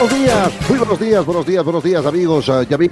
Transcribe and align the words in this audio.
Buenos 0.00 0.18
días, 0.18 0.52
muy 0.66 0.78
buenos 0.78 0.98
días, 0.98 1.26
buenos 1.26 1.46
días, 1.46 1.62
buenos 1.64 1.84
días, 1.84 2.06
amigos. 2.06 2.48
Uh, 2.48 2.62
ya 2.62 2.78
vi 2.78 2.90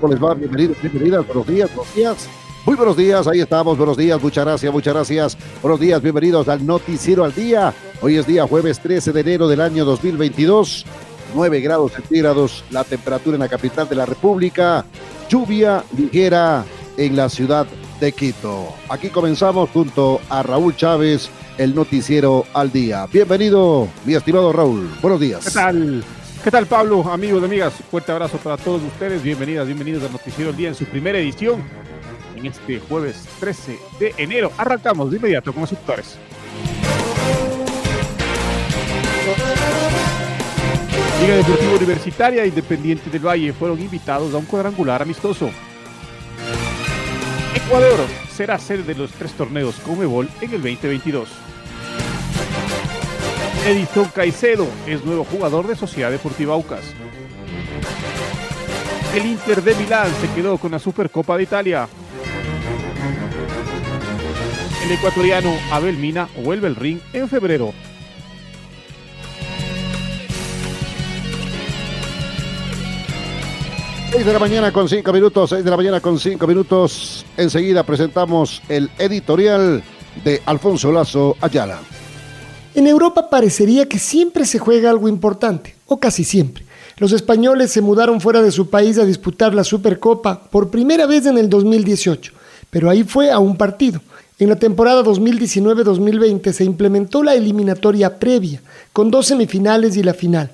cómo 0.00 0.12
les 0.12 0.22
va. 0.22 0.34
Bienvenidos, 0.34 0.80
bienvenidas. 0.80 1.26
Buenos 1.26 1.48
días, 1.48 1.74
buenos 1.74 1.94
días. 1.96 2.28
Muy 2.64 2.76
buenos 2.76 2.96
días, 2.96 3.26
ahí 3.26 3.40
estamos. 3.40 3.76
Buenos 3.76 3.96
días, 3.96 4.22
muchas 4.22 4.44
gracias, 4.44 4.72
muchas 4.72 4.94
gracias. 4.94 5.38
Buenos 5.60 5.80
días, 5.80 6.00
bienvenidos 6.00 6.46
al 6.46 6.64
Noticiero 6.64 7.24
al 7.24 7.34
Día. 7.34 7.74
Hoy 8.00 8.18
es 8.18 8.26
día 8.28 8.46
jueves 8.46 8.78
13 8.78 9.10
de 9.10 9.20
enero 9.20 9.48
del 9.48 9.60
año 9.60 9.84
2022. 9.84 10.86
9 11.34 11.60
grados 11.60 11.90
centígrados 11.90 12.64
la 12.70 12.84
temperatura 12.84 13.34
en 13.34 13.40
la 13.40 13.48
capital 13.48 13.88
de 13.88 13.96
la 13.96 14.06
República. 14.06 14.84
Lluvia 15.28 15.82
ligera 15.98 16.64
en 16.96 17.16
la 17.16 17.30
ciudad 17.30 17.66
de 17.98 18.12
Quito. 18.12 18.68
Aquí 18.88 19.08
comenzamos 19.08 19.70
junto 19.70 20.20
a 20.28 20.44
Raúl 20.44 20.76
Chávez 20.76 21.30
el 21.58 21.74
noticiero 21.74 22.44
al 22.54 22.70
día. 22.70 23.08
Bienvenido, 23.12 23.88
mi 24.04 24.14
estimado 24.14 24.52
Raúl. 24.52 24.88
Buenos 25.02 25.18
días. 25.18 25.44
¿Qué 25.46 25.50
tal? 25.50 26.04
¿Qué 26.44 26.50
tal, 26.50 26.66
Pablo? 26.66 27.10
Amigos 27.10 27.40
y 27.40 27.46
amigas, 27.46 27.72
fuerte 27.90 28.12
abrazo 28.12 28.36
para 28.36 28.58
todos 28.58 28.82
ustedes. 28.82 29.22
Bienvenidas, 29.22 29.64
bienvenidos 29.64 30.04
al 30.04 30.12
Noticiero 30.12 30.50
al 30.50 30.56
Día 30.56 30.68
en 30.68 30.74
su 30.74 30.84
primera 30.84 31.18
edición 31.18 31.64
en 32.36 32.44
este 32.44 32.80
jueves 32.80 33.26
13 33.40 33.78
de 33.98 34.14
enero. 34.18 34.52
Arrancamos 34.58 35.10
de 35.10 35.16
inmediato 35.16 35.54
con 35.54 35.62
los 35.62 35.70
sectores. 35.70 36.18
Liga 41.22 41.36
Deportiva 41.36 41.76
Universitaria 41.76 42.44
e 42.44 42.48
Independiente 42.48 43.08
del 43.08 43.26
Valle 43.26 43.54
fueron 43.54 43.80
invitados 43.80 44.34
a 44.34 44.36
un 44.36 44.44
cuadrangular 44.44 45.00
amistoso. 45.00 45.48
Ecuador 47.54 48.00
será 48.30 48.58
sede 48.58 48.82
de 48.82 48.94
los 48.94 49.12
tres 49.12 49.32
torneos 49.32 49.76
Comebol 49.76 50.28
en 50.42 50.52
el 50.52 50.60
2022. 50.60 51.43
Edison 53.66 54.10
Caicedo 54.14 54.66
es 54.86 55.02
nuevo 55.06 55.24
jugador 55.24 55.66
de 55.66 55.74
Sociedad 55.74 56.10
Deportiva 56.10 56.52
Aucas. 56.52 56.82
El 59.14 59.24
Inter 59.24 59.62
de 59.62 59.74
Milán 59.74 60.08
se 60.20 60.28
quedó 60.34 60.58
con 60.58 60.72
la 60.72 60.78
Supercopa 60.78 61.38
de 61.38 61.44
Italia. 61.44 61.88
El 64.84 64.92
ecuatoriano 64.92 65.50
Abel 65.70 65.96
Mina 65.96 66.28
vuelve 66.44 66.66
al 66.66 66.76
ring 66.76 66.98
en 67.14 67.26
febrero. 67.26 67.72
Seis 74.12 74.26
de 74.26 74.32
la 74.32 74.38
mañana 74.38 74.72
con 74.72 74.90
cinco 74.90 75.10
minutos, 75.10 75.50
seis 75.50 75.64
de 75.64 75.70
la 75.70 75.76
mañana 75.78 76.00
con 76.00 76.18
cinco 76.18 76.46
minutos. 76.46 77.24
Enseguida 77.38 77.82
presentamos 77.82 78.60
el 78.68 78.90
editorial 78.98 79.82
de 80.22 80.42
Alfonso 80.44 80.92
Lazo 80.92 81.34
Ayala. 81.40 81.80
En 82.74 82.88
Europa 82.88 83.30
parecería 83.30 83.88
que 83.88 84.00
siempre 84.00 84.44
se 84.44 84.58
juega 84.58 84.90
algo 84.90 85.08
importante, 85.08 85.76
o 85.86 86.00
casi 86.00 86.24
siempre. 86.24 86.64
Los 86.98 87.12
españoles 87.12 87.70
se 87.70 87.80
mudaron 87.80 88.20
fuera 88.20 88.42
de 88.42 88.50
su 88.50 88.68
país 88.68 88.98
a 88.98 89.04
disputar 89.04 89.54
la 89.54 89.62
Supercopa 89.62 90.42
por 90.50 90.70
primera 90.70 91.06
vez 91.06 91.26
en 91.26 91.38
el 91.38 91.48
2018, 91.48 92.32
pero 92.70 92.90
ahí 92.90 93.04
fue 93.04 93.30
a 93.30 93.38
un 93.38 93.56
partido. 93.56 94.00
En 94.40 94.48
la 94.48 94.56
temporada 94.56 95.04
2019-2020 95.04 96.52
se 96.52 96.64
implementó 96.64 97.22
la 97.22 97.34
eliminatoria 97.34 98.18
previa, 98.18 98.60
con 98.92 99.08
dos 99.08 99.26
semifinales 99.26 99.96
y 99.96 100.02
la 100.02 100.14
final. 100.14 100.50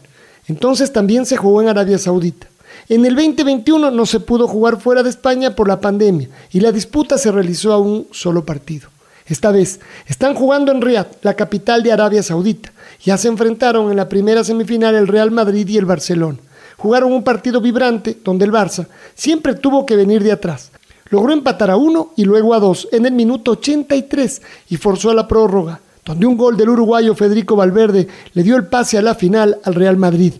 Entonces 0.46 0.92
también 0.92 1.24
se 1.24 1.38
jugó 1.38 1.62
en 1.62 1.68
Arabia 1.68 1.96
Saudita. 1.96 2.48
En 2.90 3.06
el 3.06 3.14
2021 3.14 3.90
no 3.90 4.04
se 4.04 4.20
pudo 4.20 4.46
jugar 4.46 4.78
fuera 4.78 5.02
de 5.02 5.08
España 5.08 5.56
por 5.56 5.68
la 5.68 5.80
pandemia 5.80 6.28
y 6.52 6.60
la 6.60 6.72
disputa 6.72 7.16
se 7.16 7.32
realizó 7.32 7.72
a 7.72 7.78
un 7.78 8.06
solo 8.10 8.44
partido. 8.44 8.90
Esta 9.30 9.52
vez 9.52 9.78
están 10.08 10.34
jugando 10.34 10.72
en 10.72 10.82
Riyadh, 10.82 11.18
la 11.22 11.34
capital 11.34 11.84
de 11.84 11.92
Arabia 11.92 12.20
Saudita. 12.20 12.72
Ya 13.04 13.16
se 13.16 13.28
enfrentaron 13.28 13.88
en 13.88 13.96
la 13.96 14.08
primera 14.08 14.42
semifinal 14.42 14.96
el 14.96 15.06
Real 15.06 15.30
Madrid 15.30 15.68
y 15.68 15.78
el 15.78 15.84
Barcelona. 15.84 16.38
Jugaron 16.76 17.12
un 17.12 17.22
partido 17.22 17.60
vibrante 17.60 18.18
donde 18.24 18.44
el 18.44 18.50
Barça 18.50 18.88
siempre 19.14 19.54
tuvo 19.54 19.86
que 19.86 19.94
venir 19.94 20.24
de 20.24 20.32
atrás. 20.32 20.72
Logró 21.10 21.32
empatar 21.32 21.70
a 21.70 21.76
uno 21.76 22.10
y 22.16 22.24
luego 22.24 22.54
a 22.54 22.58
dos 22.58 22.88
en 22.90 23.06
el 23.06 23.12
minuto 23.12 23.52
83 23.52 24.42
y 24.68 24.76
forzó 24.76 25.10
a 25.10 25.14
la 25.14 25.28
prórroga, 25.28 25.80
donde 26.04 26.26
un 26.26 26.36
gol 26.36 26.56
del 26.56 26.70
uruguayo 26.70 27.14
Federico 27.14 27.54
Valverde 27.54 28.08
le 28.32 28.42
dio 28.42 28.56
el 28.56 28.66
pase 28.66 28.98
a 28.98 29.02
la 29.02 29.14
final 29.14 29.58
al 29.62 29.76
Real 29.76 29.96
Madrid. 29.96 30.32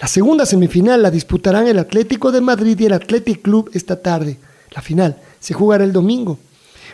La 0.00 0.08
segunda 0.08 0.46
semifinal 0.46 1.02
la 1.02 1.10
disputarán 1.10 1.68
el 1.68 1.78
Atlético 1.78 2.32
de 2.32 2.40
Madrid 2.40 2.80
y 2.80 2.86
el 2.86 2.94
Athletic 2.94 3.42
Club 3.42 3.70
esta 3.74 4.00
tarde. 4.00 4.38
La 4.74 4.80
final 4.80 5.18
se 5.38 5.52
jugará 5.52 5.84
el 5.84 5.92
domingo. 5.92 6.38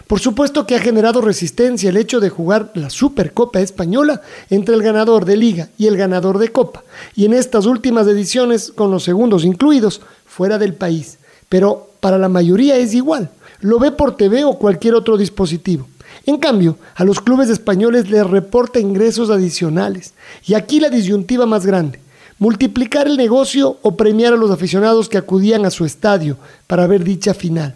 Por 0.09 0.21
supuesto 0.21 0.67
que 0.67 0.75
ha 0.75 0.81
generado 0.81 1.21
resistencia 1.21 1.91
el 1.91 1.99
hecho 1.99 2.19
de 2.19 2.31
jugar 2.31 2.71
la 2.73 2.89
Supercopa 2.89 3.61
Española 3.61 4.23
entre 4.49 4.75
el 4.75 4.83
ganador 4.83 5.27
de 5.27 5.37
Liga 5.37 5.69
y 5.77 5.87
el 5.87 5.99
ganador 5.99 6.39
de 6.39 6.49
Copa, 6.49 6.83
y 7.15 7.27
en 7.27 7.35
estas 7.35 7.67
últimas 7.67 8.07
ediciones, 8.07 8.73
con 8.73 8.91
los 8.91 9.05
segundos 9.05 9.45
incluidos, 9.45 10.01
fuera 10.25 10.57
del 10.57 10.73
país. 10.73 11.19
Pero 11.51 11.91
para 12.01 12.17
la 12.17 12.31
mayoría 12.31 12.79
es 12.79 12.95
igual, 12.95 13.29
lo 13.61 13.79
ve 13.79 13.91
por 13.91 14.17
TV 14.17 14.45
o 14.45 14.59
cualquier 14.59 14.95
otro 14.95 15.19
dispositivo. 15.19 15.87
En 16.25 16.39
cambio, 16.39 16.79
a 16.95 17.05
los 17.05 17.21
clubes 17.21 17.51
españoles 17.51 18.09
les 18.09 18.27
reporta 18.27 18.81
ingresos 18.81 19.29
adicionales, 19.29 20.15
y 20.47 20.55
aquí 20.55 20.81
la 20.81 20.89
disyuntiva 20.89 21.45
más 21.45 21.67
grande 21.67 22.01
multiplicar 22.39 23.09
el 23.09 23.17
negocio 23.17 23.79
o 23.83 23.97
premiar 23.97 24.33
a 24.33 24.37
los 24.37 24.51
aficionados 24.51 25.09
que 25.09 25.19
acudían 25.19 25.67
a 25.67 25.71
su 25.71 25.85
estadio 25.85 26.37
para 26.67 26.87
ver 26.87 27.03
dicha 27.03 27.35
final. 27.35 27.75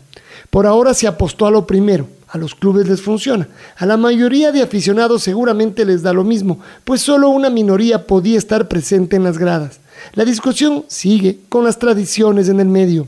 Por 0.50 0.66
ahora 0.66 0.94
se 0.94 1.06
apostó 1.06 1.46
a 1.46 1.50
lo 1.50 1.66
primero, 1.66 2.06
a 2.32 2.38
los 2.38 2.54
clubes 2.54 2.88
les 2.88 3.02
funciona. 3.02 3.46
A 3.76 3.84
la 3.84 3.98
mayoría 3.98 4.52
de 4.52 4.62
aficionados 4.62 5.22
seguramente 5.22 5.84
les 5.84 6.02
da 6.02 6.14
lo 6.14 6.24
mismo, 6.24 6.60
pues 6.82 7.02
solo 7.02 7.28
una 7.28 7.50
minoría 7.50 8.06
podía 8.06 8.38
estar 8.38 8.68
presente 8.68 9.16
en 9.16 9.24
las 9.24 9.36
gradas. 9.36 9.80
La 10.14 10.24
discusión 10.24 10.86
sigue 10.88 11.40
con 11.50 11.62
las 11.62 11.78
tradiciones 11.78 12.48
en 12.48 12.58
el 12.58 12.68
medio. 12.68 13.06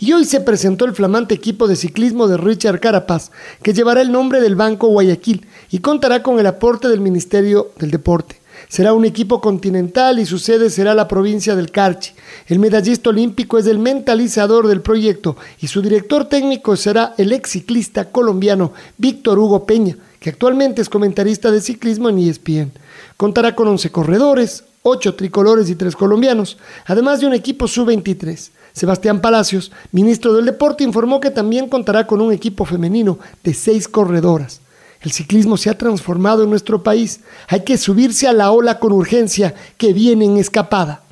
Y 0.00 0.12
hoy 0.14 0.24
se 0.24 0.40
presentó 0.40 0.84
el 0.84 0.94
flamante 0.94 1.34
equipo 1.34 1.68
de 1.68 1.76
ciclismo 1.76 2.26
de 2.26 2.38
Richard 2.38 2.80
Carapaz, 2.80 3.30
que 3.62 3.72
llevará 3.72 4.00
el 4.00 4.10
nombre 4.10 4.40
del 4.40 4.56
Banco 4.56 4.88
Guayaquil 4.88 5.46
y 5.70 5.78
contará 5.78 6.20
con 6.20 6.40
el 6.40 6.46
aporte 6.46 6.88
del 6.88 7.00
Ministerio 7.00 7.70
del 7.78 7.92
Deporte. 7.92 8.37
Será 8.68 8.92
un 8.92 9.06
equipo 9.06 9.40
continental 9.40 10.18
y 10.18 10.26
su 10.26 10.38
sede 10.38 10.68
será 10.68 10.94
la 10.94 11.08
provincia 11.08 11.56
del 11.56 11.70
Carchi. 11.70 12.12
El 12.46 12.58
medallista 12.58 13.08
olímpico 13.08 13.56
es 13.56 13.66
el 13.66 13.78
mentalizador 13.78 14.68
del 14.68 14.82
proyecto 14.82 15.36
y 15.58 15.68
su 15.68 15.80
director 15.80 16.26
técnico 16.26 16.76
será 16.76 17.14
el 17.16 17.32
ex 17.32 17.50
ciclista 17.50 18.10
colombiano 18.10 18.74
Víctor 18.98 19.38
Hugo 19.38 19.64
Peña, 19.64 19.96
que 20.20 20.28
actualmente 20.28 20.82
es 20.82 20.90
comentarista 20.90 21.50
de 21.50 21.62
ciclismo 21.62 22.10
en 22.10 22.18
ESPN. 22.18 22.72
Contará 23.16 23.54
con 23.54 23.68
11 23.68 23.90
corredores, 23.90 24.64
8 24.82 25.14
tricolores 25.14 25.70
y 25.70 25.74
3 25.74 25.96
colombianos, 25.96 26.58
además 26.84 27.20
de 27.20 27.26
un 27.26 27.32
equipo 27.32 27.68
sub-23. 27.68 28.50
Sebastián 28.74 29.22
Palacios, 29.22 29.72
ministro 29.92 30.34
del 30.34 30.44
Deporte, 30.44 30.84
informó 30.84 31.20
que 31.20 31.30
también 31.30 31.68
contará 31.68 32.06
con 32.06 32.20
un 32.20 32.32
equipo 32.32 32.66
femenino 32.66 33.18
de 33.42 33.54
6 33.54 33.88
corredoras. 33.88 34.60
El 35.00 35.12
ciclismo 35.12 35.56
se 35.56 35.70
ha 35.70 35.78
transformado 35.78 36.42
en 36.42 36.50
nuestro 36.50 36.82
país. 36.82 37.20
Hay 37.46 37.62
que 37.62 37.78
subirse 37.78 38.26
a 38.26 38.32
la 38.32 38.50
ola 38.50 38.80
con 38.80 38.92
urgencia 38.92 39.54
que 39.76 39.92
viene 39.92 40.24
en 40.24 40.38
escapada. 40.38 41.02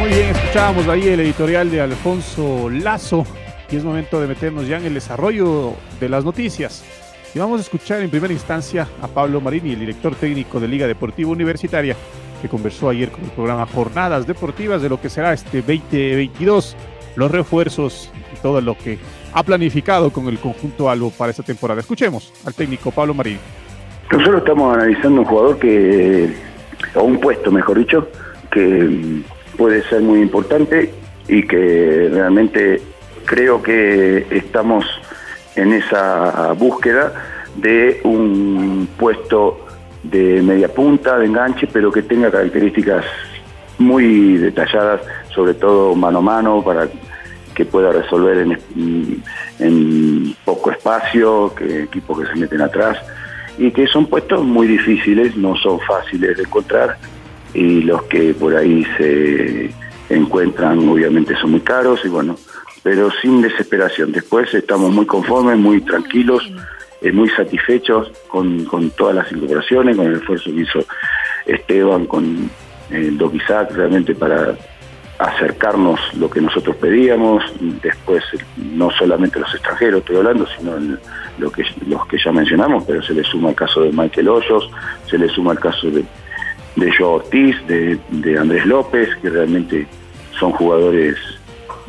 Muy 0.00 0.08
bien, 0.08 0.30
escuchábamos 0.30 0.88
ahí 0.88 1.06
el 1.06 1.20
editorial 1.20 1.70
de 1.70 1.82
Alfonso 1.82 2.68
Lazo 2.68 3.24
y 3.70 3.76
es 3.76 3.84
momento 3.84 4.20
de 4.20 4.26
meternos 4.26 4.66
ya 4.66 4.78
en 4.78 4.86
el 4.86 4.94
desarrollo 4.94 5.74
de 6.00 6.08
las 6.08 6.24
noticias. 6.24 6.82
Y 7.32 7.38
vamos 7.38 7.60
a 7.60 7.62
escuchar 7.62 8.00
en 8.00 8.10
primera 8.10 8.32
instancia 8.32 8.88
a 9.02 9.06
Pablo 9.06 9.40
Marini, 9.40 9.74
el 9.74 9.80
director 9.80 10.16
técnico 10.16 10.58
de 10.58 10.66
Liga 10.66 10.86
Deportiva 10.86 11.30
Universitaria, 11.30 11.94
que 12.40 12.48
conversó 12.48 12.88
ayer 12.88 13.10
con 13.10 13.24
el 13.24 13.30
programa 13.30 13.66
Jornadas 13.66 14.26
Deportivas 14.26 14.82
de 14.82 14.88
lo 14.88 15.00
que 15.00 15.08
será 15.08 15.32
este 15.32 15.58
2022, 15.58 16.76
los 17.16 17.30
refuerzos 17.30 18.10
y 18.34 18.40
todo 18.40 18.60
lo 18.60 18.76
que 18.76 18.98
ha 19.32 19.42
planificado 19.42 20.10
con 20.10 20.28
el 20.28 20.38
conjunto 20.38 20.88
Albo 20.88 21.10
para 21.10 21.30
esta 21.30 21.42
temporada. 21.42 21.80
Escuchemos 21.80 22.32
al 22.44 22.54
técnico 22.54 22.90
Pablo 22.90 23.14
Marín. 23.14 23.38
Nosotros 24.10 24.38
estamos 24.38 24.74
analizando 24.76 25.20
un 25.20 25.26
jugador 25.26 25.58
que, 25.58 26.34
o 26.94 27.02
un 27.02 27.20
puesto 27.20 27.50
mejor 27.50 27.78
dicho, 27.78 28.08
que 28.50 29.22
puede 29.56 29.82
ser 29.88 30.00
muy 30.00 30.20
importante 30.20 30.92
y 31.28 31.42
que 31.46 32.08
realmente 32.10 32.80
creo 33.26 33.62
que 33.62 34.26
estamos 34.30 34.86
en 35.56 35.74
esa 35.74 36.52
búsqueda 36.52 37.12
de 37.56 38.00
un 38.04 38.88
puesto 38.96 39.67
de 40.02 40.42
media 40.42 40.68
punta, 40.68 41.18
de 41.18 41.26
enganche, 41.26 41.66
pero 41.66 41.90
que 41.90 42.02
tenga 42.02 42.30
características 42.30 43.04
muy 43.78 44.36
detalladas, 44.38 45.00
sobre 45.34 45.54
todo 45.54 45.94
mano 45.94 46.18
a 46.18 46.22
mano, 46.22 46.62
para 46.62 46.88
que 47.54 47.64
pueda 47.64 47.92
resolver 47.92 48.38
en, 49.58 50.36
poco 50.44 50.70
espacio, 50.70 51.52
que 51.56 51.84
equipos 51.84 52.20
que 52.20 52.26
se 52.26 52.36
meten 52.36 52.60
atrás, 52.60 52.98
y 53.58 53.70
que 53.72 53.86
son 53.88 54.06
puestos 54.06 54.44
muy 54.44 54.68
difíciles, 54.68 55.36
no 55.36 55.56
son 55.56 55.80
fáciles 55.80 56.36
de 56.36 56.42
encontrar, 56.44 56.96
y 57.54 57.82
los 57.82 58.02
que 58.04 58.34
por 58.34 58.54
ahí 58.54 58.86
se 58.96 59.70
encuentran 60.08 60.88
obviamente 60.88 61.34
son 61.36 61.52
muy 61.52 61.60
caros, 61.60 62.00
y 62.04 62.08
bueno, 62.08 62.36
pero 62.82 63.10
sin 63.20 63.42
desesperación. 63.42 64.12
Después 64.12 64.52
estamos 64.54 64.92
muy 64.92 65.06
conformes, 65.06 65.58
muy 65.58 65.80
tranquilos, 65.80 66.48
eh, 67.00 67.12
muy 67.12 67.28
satisfechos 67.30 68.10
con, 68.28 68.64
con 68.64 68.90
todas 68.90 69.14
las 69.14 69.32
incorporaciones, 69.32 69.96
con 69.96 70.06
el 70.06 70.14
esfuerzo 70.14 70.50
que 70.50 70.60
hizo 70.60 70.84
Esteban, 71.46 72.06
con 72.06 72.50
eh, 72.90 73.10
Doc 73.12 73.34
Isaac, 73.34 73.72
realmente 73.74 74.14
para 74.14 74.56
acercarnos 75.18 75.98
lo 76.14 76.30
que 76.30 76.40
nosotros 76.40 76.76
pedíamos, 76.76 77.42
después 77.82 78.22
no 78.56 78.90
solamente 78.92 79.40
los 79.40 79.52
extranjeros 79.52 80.00
estoy 80.00 80.16
hablando, 80.16 80.46
sino 80.56 80.72
lo 81.38 81.50
que, 81.50 81.64
los 81.86 82.06
que 82.06 82.18
ya 82.24 82.30
mencionamos, 82.30 82.84
pero 82.84 83.02
se 83.02 83.14
le 83.14 83.24
suma 83.24 83.50
el 83.50 83.56
caso 83.56 83.82
de 83.82 83.90
Michael 83.92 84.28
Hoyos, 84.28 84.70
se 85.10 85.18
le 85.18 85.28
suma 85.28 85.52
el 85.52 85.58
caso 85.58 85.90
de, 85.90 86.04
de 86.76 86.92
Joe 86.96 87.16
Ortiz, 87.16 87.56
de, 87.66 87.98
de 88.10 88.38
Andrés 88.38 88.64
López, 88.66 89.08
que 89.20 89.30
realmente 89.30 89.86
son 90.38 90.52
jugadores 90.52 91.16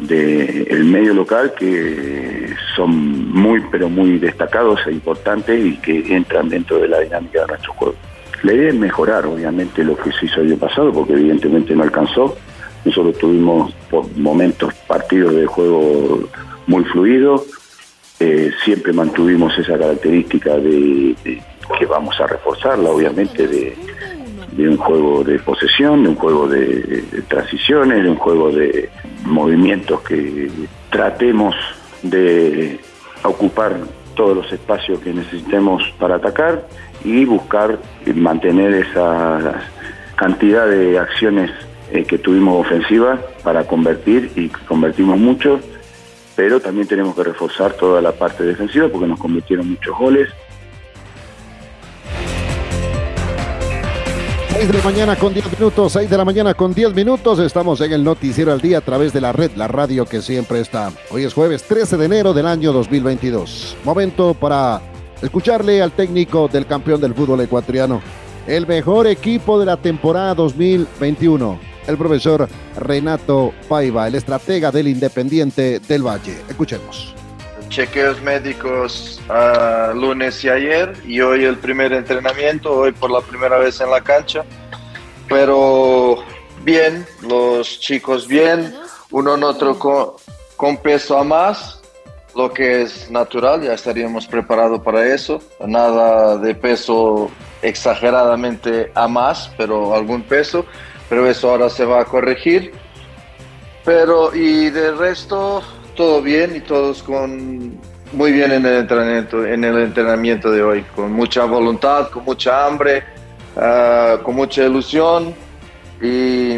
del 0.08 0.84
medio 0.86 1.14
local 1.14 1.54
que 1.58 2.54
son 2.76 3.32
muy 3.32 3.62
pero 3.72 3.90
muy 3.90 4.18
destacados 4.18 4.80
e 4.88 4.92
importantes 4.92 5.66
y 5.66 5.78
que 5.78 6.16
entran 6.16 6.50
dentro 6.50 6.80
de 6.80 6.88
la 6.88 7.00
dinámica 7.00 7.42
de 7.42 7.48
nuestro 7.48 7.74
juego. 7.74 7.96
La 8.44 8.54
idea 8.54 8.70
es 8.70 8.76
mejorar 8.76 9.26
obviamente 9.26 9.84
lo 9.84 9.98
que 9.98 10.12
se 10.14 10.26
hizo 10.26 10.42
el 10.42 10.48
año 10.48 10.58
pasado 10.58 10.94
porque 10.94 11.14
evidentemente 11.14 11.76
no 11.76 11.84
alcanzó. 11.84 12.38
Nosotros 12.86 13.18
tuvimos 13.18 13.74
por 13.90 14.10
momentos 14.18 14.74
partidos 14.88 15.36
de 15.36 15.46
juego 15.46 16.20
muy 16.66 16.84
fluidos, 16.86 17.46
eh, 18.20 18.52
siempre 18.64 18.94
mantuvimos 18.94 19.58
esa 19.58 19.78
característica 19.78 20.56
de, 20.58 21.16
que 21.78 21.86
vamos 21.86 22.20
a 22.20 22.28
reforzarla 22.28 22.90
obviamente 22.90 23.48
de, 23.48 23.76
de 24.52 24.70
un 24.70 24.78
juego 24.78 25.24
de 25.24 25.40
posesión, 25.40 26.04
de 26.04 26.10
un 26.10 26.16
juego 26.16 26.48
de, 26.48 27.04
transiciones, 27.28 28.04
de 28.04 28.10
un 28.10 28.18
juego 28.18 28.52
de 28.52 28.90
movimientos 29.30 30.02
que 30.02 30.50
tratemos 30.90 31.56
de 32.04 32.80
ocupar 33.24 33.78
todos 34.16 34.36
los 34.36 34.52
espacios 34.52 35.00
que 35.00 35.14
necesitemos 35.14 35.84
para 36.00 36.16
atacar 36.16 36.68
y 37.04 37.26
buscar 37.26 37.80
mantener 38.14 38.74
esa 38.74 39.62
cantidad 40.16 40.68
de 40.68 41.00
acciones 41.00 41.52
eh, 41.92 42.04
que 42.04 42.18
tuvimos 42.18 42.66
ofensivas 42.66 43.20
para 43.44 43.66
convertir 43.66 44.32
y 44.36 44.50
convertimos 44.50 45.18
mucho, 45.18 45.60
pero 46.36 46.60
también 46.60 46.88
tenemos 46.88 47.16
que 47.16 47.24
reforzar 47.24 47.74
toda 47.74 48.02
la 48.02 48.12
parte 48.12 48.44
defensiva 48.44 48.90
porque 48.90 49.08
nos 49.08 49.20
convirtieron 49.20 49.70
muchos 49.70 49.98
goles 49.98 50.30
6 54.60 54.74
de 54.74 54.78
la 54.78 54.84
mañana 54.84 55.16
con 55.16 55.34
10 55.34 55.54
minutos, 55.54 55.94
6 55.94 56.10
de 56.10 56.18
la 56.18 56.26
mañana 56.26 56.54
con 56.54 56.74
10 56.74 56.94
minutos. 56.94 57.40
Estamos 57.40 57.80
en 57.80 57.94
el 57.94 58.04
Noticiero 58.04 58.52
al 58.52 58.60
Día 58.60 58.80
a 58.80 58.82
través 58.82 59.14
de 59.14 59.22
la 59.22 59.32
red, 59.32 59.52
la 59.56 59.70
radio 59.70 60.04
que 60.04 60.22
siempre 60.22 60.60
está. 60.60 60.92
Hoy 61.12 61.24
es 61.24 61.34
jueves 61.34 61.64
13 61.64 61.96
de 61.96 62.06
enero 62.06 62.34
del 62.34 62.46
año 62.46 62.74
2022. 62.74 63.78
Momento 63.86 64.34
para 64.34 64.82
escucharle 65.22 65.82
al 65.82 65.94
técnico 65.94 66.50
del 66.50 66.66
campeón 66.66 67.00
del 67.00 67.14
fútbol 67.14 67.40
ecuatoriano, 67.40 68.02
el 68.48 68.68
mejor 68.68 69.08
equipo 69.08 69.58
de 69.58 69.66
la 69.66 69.78
temporada 69.78 70.36
2021, 70.36 71.58
el 71.88 71.98
profesor 71.98 72.50
Renato 72.76 73.54
Paiva, 73.70 74.10
el 74.10 74.16
estratega 74.16 74.72
del 74.72 74.90
Independiente 74.90 75.80
del 75.80 76.06
Valle. 76.06 76.38
Escuchemos 76.50 77.16
chequeos 77.70 78.22
médicos 78.22 79.22
uh, 79.30 79.94
lunes 79.96 80.44
y 80.44 80.50
ayer 80.50 80.94
y 81.06 81.22
hoy 81.22 81.46
el 81.46 81.58
primer 81.58 81.94
entrenamiento, 81.94 82.74
hoy 82.74 82.92
por 82.92 83.12
la 83.12 83.22
primera 83.22 83.58
vez 83.58 83.80
en 83.80 83.92
la 83.92 84.02
cancha. 84.02 84.44
Pero 85.28 86.24
bien, 86.64 87.06
los 87.22 87.80
chicos 87.80 88.28
bien, 88.28 88.76
uno 89.12 89.36
en 89.36 89.44
otro 89.44 89.78
con, 89.78 90.14
con 90.58 90.78
peso 90.78 91.18
a 91.18 91.24
más, 91.24 91.80
lo 92.36 92.52
que 92.52 92.82
es 92.82 93.10
natural, 93.12 93.62
ya 93.62 93.74
estaríamos 93.74 94.28
preparados 94.28 94.82
para 94.82 95.06
eso. 95.06 95.42
Nada 95.66 96.38
de 96.38 96.56
peso 96.56 97.30
exageradamente 97.62 98.92
a 98.96 99.08
más, 99.08 99.52
pero 99.58 99.94
algún 99.94 100.24
peso, 100.24 100.66
pero 101.08 101.30
eso 101.30 101.52
ahora 101.52 101.70
se 101.70 101.86
va 101.86 102.02
a 102.02 102.06
corregir. 102.06 102.74
Pero 103.86 104.36
y 104.36 104.70
de 104.70 104.92
resto 104.92 105.64
todo 106.00 106.22
bien 106.22 106.56
y 106.56 106.62
todos 106.62 107.04
con 107.04 107.78
muy 108.14 108.32
bien 108.32 108.54
en 108.54 108.66
el 108.66 108.78
entrenamiento, 108.78 109.46
en 109.46 109.66
el 109.66 109.80
entrenamiento 109.80 110.50
de 110.50 110.64
hoy, 110.64 110.86
con 110.96 111.12
mucha 111.12 111.44
voluntad, 111.44 112.08
con 112.08 112.24
mucha 112.24 112.66
hambre, 112.66 113.04
ah, 113.58 114.18
con 114.24 114.34
mucha 114.34 114.64
ilusión 114.64 115.36
y, 116.02 116.54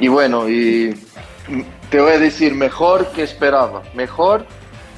y, 0.00 0.08
bueno, 0.08 0.48
y 0.48 0.92
te 1.88 2.00
voy 2.00 2.14
a 2.14 2.18
decir 2.18 2.52
mejor 2.56 3.12
que 3.12 3.22
esperaba, 3.22 3.84
mejor 3.94 4.44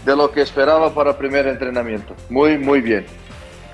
de 0.06 0.17
lo 0.17 0.31
que 0.31 0.41
esperaba 0.41 0.94
para 0.94 1.11
el 1.11 1.17
primer 1.17 1.46
entrenamiento. 1.46 2.14
Muy, 2.31 2.56
muy 2.56 2.81
bien. 2.81 3.05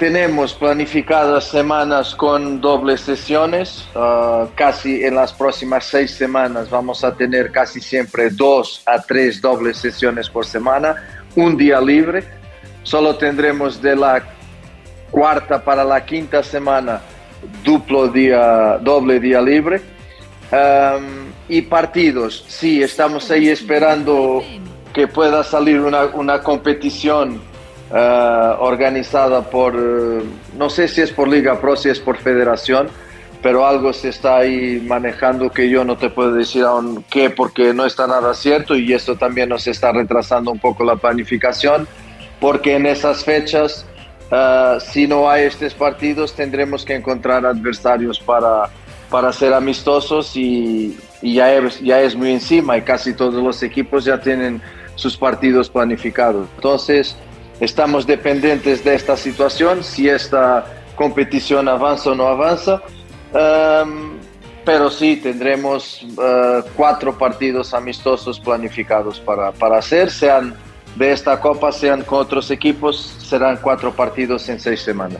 Tenemos 0.00 0.54
planificadas 0.54 1.44
semanas 1.48 2.14
con 2.14 2.58
dobles 2.58 3.02
sesiones. 3.02 3.86
Ah, 3.94 4.46
casi 4.54 5.04
en 5.04 5.14
las 5.14 5.30
próximas 5.30 5.84
seis 5.84 6.12
semanas 6.12 6.70
vamos 6.70 7.04
a 7.04 7.14
tener 7.14 7.52
casi 7.52 7.82
siempre 7.82 8.30
dos 8.30 8.82
a 8.86 9.02
tres 9.02 9.42
dobles 9.42 9.76
sesiones 9.76 10.30
por 10.30 10.46
semana, 10.46 10.96
un 11.36 11.54
día 11.54 11.82
libre. 11.82 12.24
Solo 12.82 13.16
tendremos 13.16 13.82
de 13.82 13.94
la 13.94 14.24
cuarta 15.10 15.62
para 15.62 15.84
la 15.84 16.02
quinta 16.02 16.42
semana 16.42 17.02
duplo 17.62 18.08
día, 18.08 18.78
doble 18.80 19.20
día 19.20 19.42
libre. 19.42 19.82
y 21.46 21.60
partidos, 21.60 22.46
sí, 22.48 22.82
estamos 22.82 23.30
ahí 23.30 23.50
esperando 23.50 24.42
que 24.94 25.06
pueda 25.06 25.44
salir 25.44 25.78
una, 25.78 26.06
una 26.06 26.40
competición 26.40 27.50
eh, 27.92 28.54
organizada 28.60 29.42
por, 29.50 29.74
no 29.74 30.70
sé 30.70 30.88
si 30.88 31.00
es 31.00 31.10
por 31.10 31.28
Liga 31.28 31.60
Pro, 31.60 31.76
si 31.76 31.88
es 31.88 31.98
por 31.98 32.18
federación, 32.18 32.88
pero 33.42 33.66
algo 33.66 33.92
se 33.92 34.10
está 34.10 34.38
ahí 34.38 34.82
manejando 34.86 35.50
que 35.50 35.68
yo 35.68 35.84
no 35.84 35.96
te 35.96 36.10
puedo 36.10 36.32
decir 36.32 36.62
aún 36.62 37.04
qué 37.10 37.30
porque 37.30 37.72
no 37.74 37.86
está 37.86 38.06
nada 38.06 38.34
cierto 38.34 38.76
y 38.76 38.92
esto 38.92 39.16
también 39.16 39.48
nos 39.48 39.66
está 39.66 39.92
retrasando 39.92 40.50
un 40.50 40.58
poco 40.58 40.84
la 40.84 40.96
planificación 40.96 41.88
porque 42.38 42.76
en 42.76 42.86
esas 42.86 43.24
fechas 43.24 43.86
uh, 44.30 44.78
si 44.80 45.06
no 45.06 45.30
hay 45.30 45.44
estos 45.44 45.74
partidos 45.74 46.34
tendremos 46.34 46.84
que 46.84 46.94
encontrar 46.94 47.46
adversarios 47.46 48.20
para, 48.20 48.68
para 49.10 49.32
ser 49.32 49.54
amistosos 49.54 50.36
y, 50.36 50.98
y 51.22 51.34
ya, 51.34 51.52
es, 51.54 51.80
ya 51.80 52.00
es 52.02 52.14
muy 52.14 52.32
encima 52.32 52.76
y 52.76 52.82
casi 52.82 53.14
todos 53.14 53.42
los 53.42 53.62
equipos 53.62 54.04
ya 54.04 54.20
tienen 54.20 54.60
sus 54.96 55.16
partidos 55.16 55.70
planificados. 55.70 56.46
Entonces, 56.56 57.16
Estamos 57.60 58.06
dependientes 58.06 58.82
de 58.82 58.94
esta 58.94 59.18
situación, 59.18 59.84
si 59.84 60.08
esta 60.08 60.64
competición 60.96 61.68
avanza 61.68 62.10
o 62.10 62.14
no 62.14 62.26
avanza. 62.26 62.82
Um, 63.32 64.18
pero 64.64 64.90
sí, 64.90 65.16
tendremos 65.16 66.02
uh, 66.02 66.62
cuatro 66.74 67.16
partidos 67.16 67.74
amistosos 67.74 68.40
planificados 68.40 69.20
para, 69.20 69.52
para 69.52 69.78
hacer, 69.78 70.10
sean 70.10 70.54
de 70.96 71.12
esta 71.12 71.38
Copa, 71.38 71.70
sean 71.70 72.02
con 72.02 72.20
otros 72.20 72.50
equipos, 72.50 73.14
serán 73.18 73.58
cuatro 73.58 73.92
partidos 73.92 74.48
en 74.48 74.58
seis 74.58 74.80
semanas. 74.80 75.18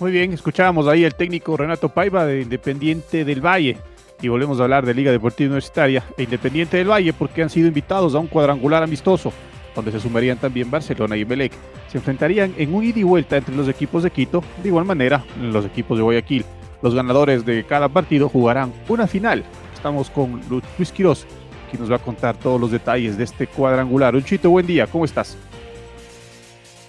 Muy 0.00 0.10
bien, 0.10 0.32
escuchábamos 0.32 0.88
ahí 0.88 1.04
el 1.04 1.14
técnico 1.14 1.56
Renato 1.56 1.88
Paiva 1.88 2.26
de 2.26 2.40
Independiente 2.40 3.24
del 3.24 3.40
Valle 3.40 3.78
y 4.22 4.28
volvemos 4.28 4.60
a 4.60 4.62
hablar 4.62 4.86
de 4.86 4.94
Liga 4.94 5.10
Deportiva 5.10 5.48
Universitaria 5.48 6.04
e 6.16 6.22
Independiente 6.22 6.76
del 6.78 6.90
Valle 6.90 7.12
porque 7.12 7.42
han 7.42 7.50
sido 7.50 7.68
invitados 7.68 8.14
a 8.14 8.20
un 8.20 8.28
cuadrangular 8.28 8.82
amistoso 8.82 9.32
donde 9.74 9.90
se 9.90 10.00
sumarían 10.00 10.38
también 10.38 10.70
Barcelona 10.70 11.16
y 11.16 11.22
Emelec. 11.22 11.52
Se 11.88 11.98
enfrentarían 11.98 12.54
en 12.56 12.74
un 12.74 12.84
ida 12.84 13.00
y 13.00 13.02
vuelta 13.02 13.36
entre 13.36 13.56
los 13.56 13.68
equipos 13.68 14.02
de 14.02 14.10
Quito, 14.10 14.42
de 14.62 14.68
igual 14.68 14.84
manera 14.84 15.24
los 15.40 15.64
equipos 15.64 15.98
de 15.98 16.04
Guayaquil. 16.04 16.44
Los 16.82 16.94
ganadores 16.94 17.44
de 17.44 17.64
cada 17.64 17.88
partido 17.88 18.28
jugarán 18.28 18.72
una 18.88 19.06
final. 19.06 19.44
Estamos 19.74 20.10
con 20.10 20.40
Luis 20.78 20.92
Quiroz, 20.92 21.26
aquí 21.66 21.78
nos 21.78 21.90
va 21.90 21.96
a 21.96 22.00
contar 22.00 22.36
todos 22.36 22.60
los 22.60 22.70
detalles 22.70 23.16
de 23.16 23.24
este 23.24 23.46
cuadrangular. 23.46 24.14
Unchito, 24.14 24.50
buen 24.50 24.66
día, 24.66 24.86
¿cómo 24.86 25.04
estás? 25.04 25.36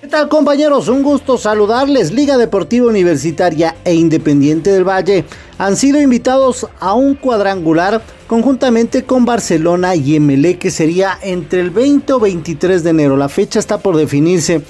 ¿Qué 0.04 0.10
tal 0.10 0.28
compañeros? 0.28 0.90
Un 0.90 1.02
gusto 1.02 1.38
saludarles. 1.38 2.12
Liga 2.12 2.36
Deportiva 2.36 2.88
Universitaria 2.88 3.78
e 3.86 3.94
Independiente 3.94 4.70
del 4.70 4.84
Valle 4.84 5.24
han 5.58 5.78
sido 5.78 6.02
invitados 6.02 6.68
a 6.82 6.94
un 6.94 7.16
cuadrangular 7.16 8.02
conjuntamente 8.28 9.06
con 9.06 9.24
Barcelona 9.24 9.96
y 9.96 10.20
MLE 10.20 10.58
que 10.58 10.72
sería 10.72 11.18
entre 11.22 11.62
el 11.62 11.70
20 11.70 12.12
o 12.12 12.20
23 12.20 12.84
de 12.84 12.90
enero. 12.90 13.16
La 13.16 13.30
fecha 13.30 13.60
está 13.60 13.78
por 13.78 13.96
definirse 13.96 14.62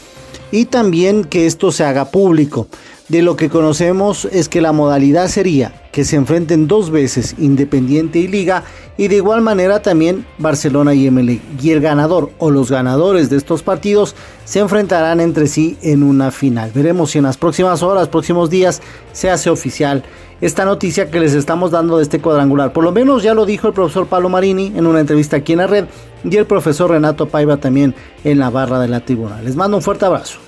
y 0.51 0.65
también 0.65 1.23
que 1.23 1.47
esto 1.47 1.71
se 1.71 1.83
haga 1.83 2.11
público. 2.11 2.67
De 3.09 3.21
lo 3.21 3.35
que 3.35 3.49
conocemos 3.49 4.25
es 4.31 4.47
que 4.47 4.61
la 4.61 4.71
modalidad 4.71 5.27
sería 5.27 5.73
que 5.91 6.05
se 6.05 6.15
enfrenten 6.15 6.69
dos 6.69 6.89
veces 6.89 7.35
Independiente 7.37 8.19
y 8.19 8.29
Liga 8.29 8.63
y 8.97 9.09
de 9.09 9.17
igual 9.17 9.41
manera 9.41 9.81
también 9.81 10.25
Barcelona 10.37 10.93
y 10.93 11.11
MLE. 11.11 11.41
Y 11.61 11.71
el 11.71 11.81
ganador 11.81 12.31
o 12.39 12.49
los 12.49 12.71
ganadores 12.71 13.29
de 13.29 13.35
estos 13.35 13.61
partidos 13.61 14.15
se 14.45 14.59
enfrentarán 14.59 15.19
entre 15.19 15.47
sí 15.47 15.77
en 15.81 16.01
una 16.01 16.31
final. 16.31 16.71
Veremos 16.73 17.11
si 17.11 17.17
en 17.17 17.25
las 17.25 17.35
próximas 17.35 17.83
horas, 17.83 18.07
próximos 18.07 18.49
días 18.49 18.81
se 19.11 19.29
hace 19.29 19.49
oficial 19.49 20.03
esta 20.39 20.63
noticia 20.63 21.11
que 21.11 21.19
les 21.19 21.33
estamos 21.33 21.71
dando 21.71 21.97
de 21.97 22.03
este 22.03 22.21
cuadrangular. 22.21 22.71
Por 22.71 22.85
lo 22.85 22.93
menos 22.93 23.21
ya 23.21 23.33
lo 23.33 23.45
dijo 23.45 23.67
el 23.67 23.73
profesor 23.73 24.07
Pablo 24.07 24.29
Marini 24.29 24.67
en 24.75 24.87
una 24.87 25.01
entrevista 25.01 25.37
aquí 25.37 25.51
en 25.51 25.59
la 25.59 25.67
red 25.67 25.85
y 26.23 26.37
el 26.37 26.45
profesor 26.45 26.89
Renato 26.89 27.27
Paiva 27.27 27.57
también 27.57 27.93
en 28.23 28.39
la 28.39 28.49
barra 28.49 28.79
de 28.79 28.87
la 28.87 29.01
tribuna. 29.01 29.41
Les 29.41 29.57
mando 29.57 29.75
un 29.75 29.83
fuerte 29.83 30.05
abrazo. 30.05 30.39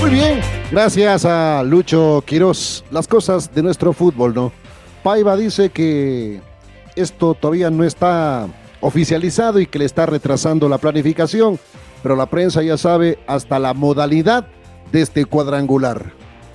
Muy 0.00 0.10
bien, 0.12 0.40
gracias 0.70 1.26
a 1.26 1.62
Lucho 1.62 2.24
Quiroz. 2.26 2.84
Las 2.90 3.06
cosas 3.06 3.54
de 3.54 3.62
nuestro 3.62 3.92
fútbol, 3.92 4.34
¿no? 4.34 4.50
Paiva 5.02 5.36
dice 5.36 5.68
que 5.68 6.40
esto 6.96 7.34
todavía 7.34 7.68
no 7.68 7.84
está 7.84 8.48
oficializado 8.80 9.60
y 9.60 9.66
que 9.66 9.78
le 9.78 9.84
está 9.84 10.06
retrasando 10.06 10.70
la 10.70 10.78
planificación, 10.78 11.58
pero 12.02 12.16
la 12.16 12.24
prensa 12.26 12.62
ya 12.62 12.78
sabe 12.78 13.18
hasta 13.26 13.58
la 13.58 13.74
modalidad 13.74 14.46
de 14.90 15.02
este 15.02 15.26
cuadrangular. 15.26 16.12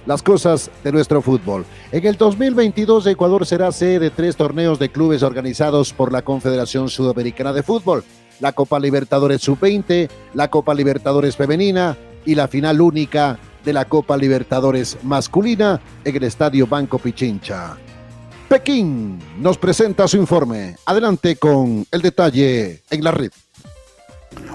Las 0.08 0.24
cosas 0.24 0.72
de 0.84 0.92
nuestro 0.92 1.22
fútbol. 1.22 1.66
En 1.92 2.04
el 2.06 2.18
2022 2.18 3.06
Ecuador 3.06 3.46
será 3.46 3.72
sede 3.72 4.00
de 4.00 4.10
tres 4.10 4.36
torneos 4.36 4.80
de 4.80 4.90
clubes 4.90 5.22
organizados 5.22 5.94
por 5.94 6.12
la 6.12 6.24
Confederación 6.24 6.90
Sudamericana 6.90 7.54
de 7.54 7.62
Fútbol. 7.62 8.04
La 8.40 8.54
Copa 8.54 8.80
Libertadores 8.80 9.42
Sub-20, 9.42 10.10
la 10.34 10.50
Copa 10.50 10.74
Libertadores 10.74 11.36
Femenina 11.36 11.96
y 12.26 12.36
la 12.36 12.48
final 12.48 12.82
única 12.82 13.40
de 13.64 13.74
la 13.74 13.86
Copa 13.86 14.18
Libertadores 14.18 14.98
masculina 15.04 15.82
en 16.04 16.16
el 16.16 16.24
Estadio 16.24 16.68
Banco 16.68 17.00
Pichincha. 17.00 17.78
Pekín 18.48 19.20
nos 19.40 19.58
presenta 19.58 20.08
su 20.08 20.18
informe. 20.18 20.78
Adelante 20.86 21.36
con 21.38 21.86
el 21.90 22.02
detalle 22.02 22.84
en 22.90 23.04
la 23.04 23.12
red. 23.12 23.32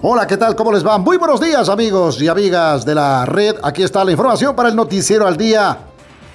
Hola, 0.02 0.26
¿qué 0.26 0.36
tal? 0.36 0.54
¿Cómo 0.54 0.72
les 0.72 0.86
va? 0.86 0.98
Muy 0.98 1.16
buenos 1.16 1.40
días 1.40 1.68
amigos 1.68 2.22
y 2.22 2.28
amigas 2.28 2.84
de 2.84 2.94
la 2.94 3.26
red. 3.26 3.56
Aquí 3.62 3.82
está 3.82 4.04
la 4.04 4.12
información 4.12 4.54
para 4.54 4.68
el 4.68 4.76
noticiero 4.76 5.26
al 5.26 5.36
día. 5.36 5.78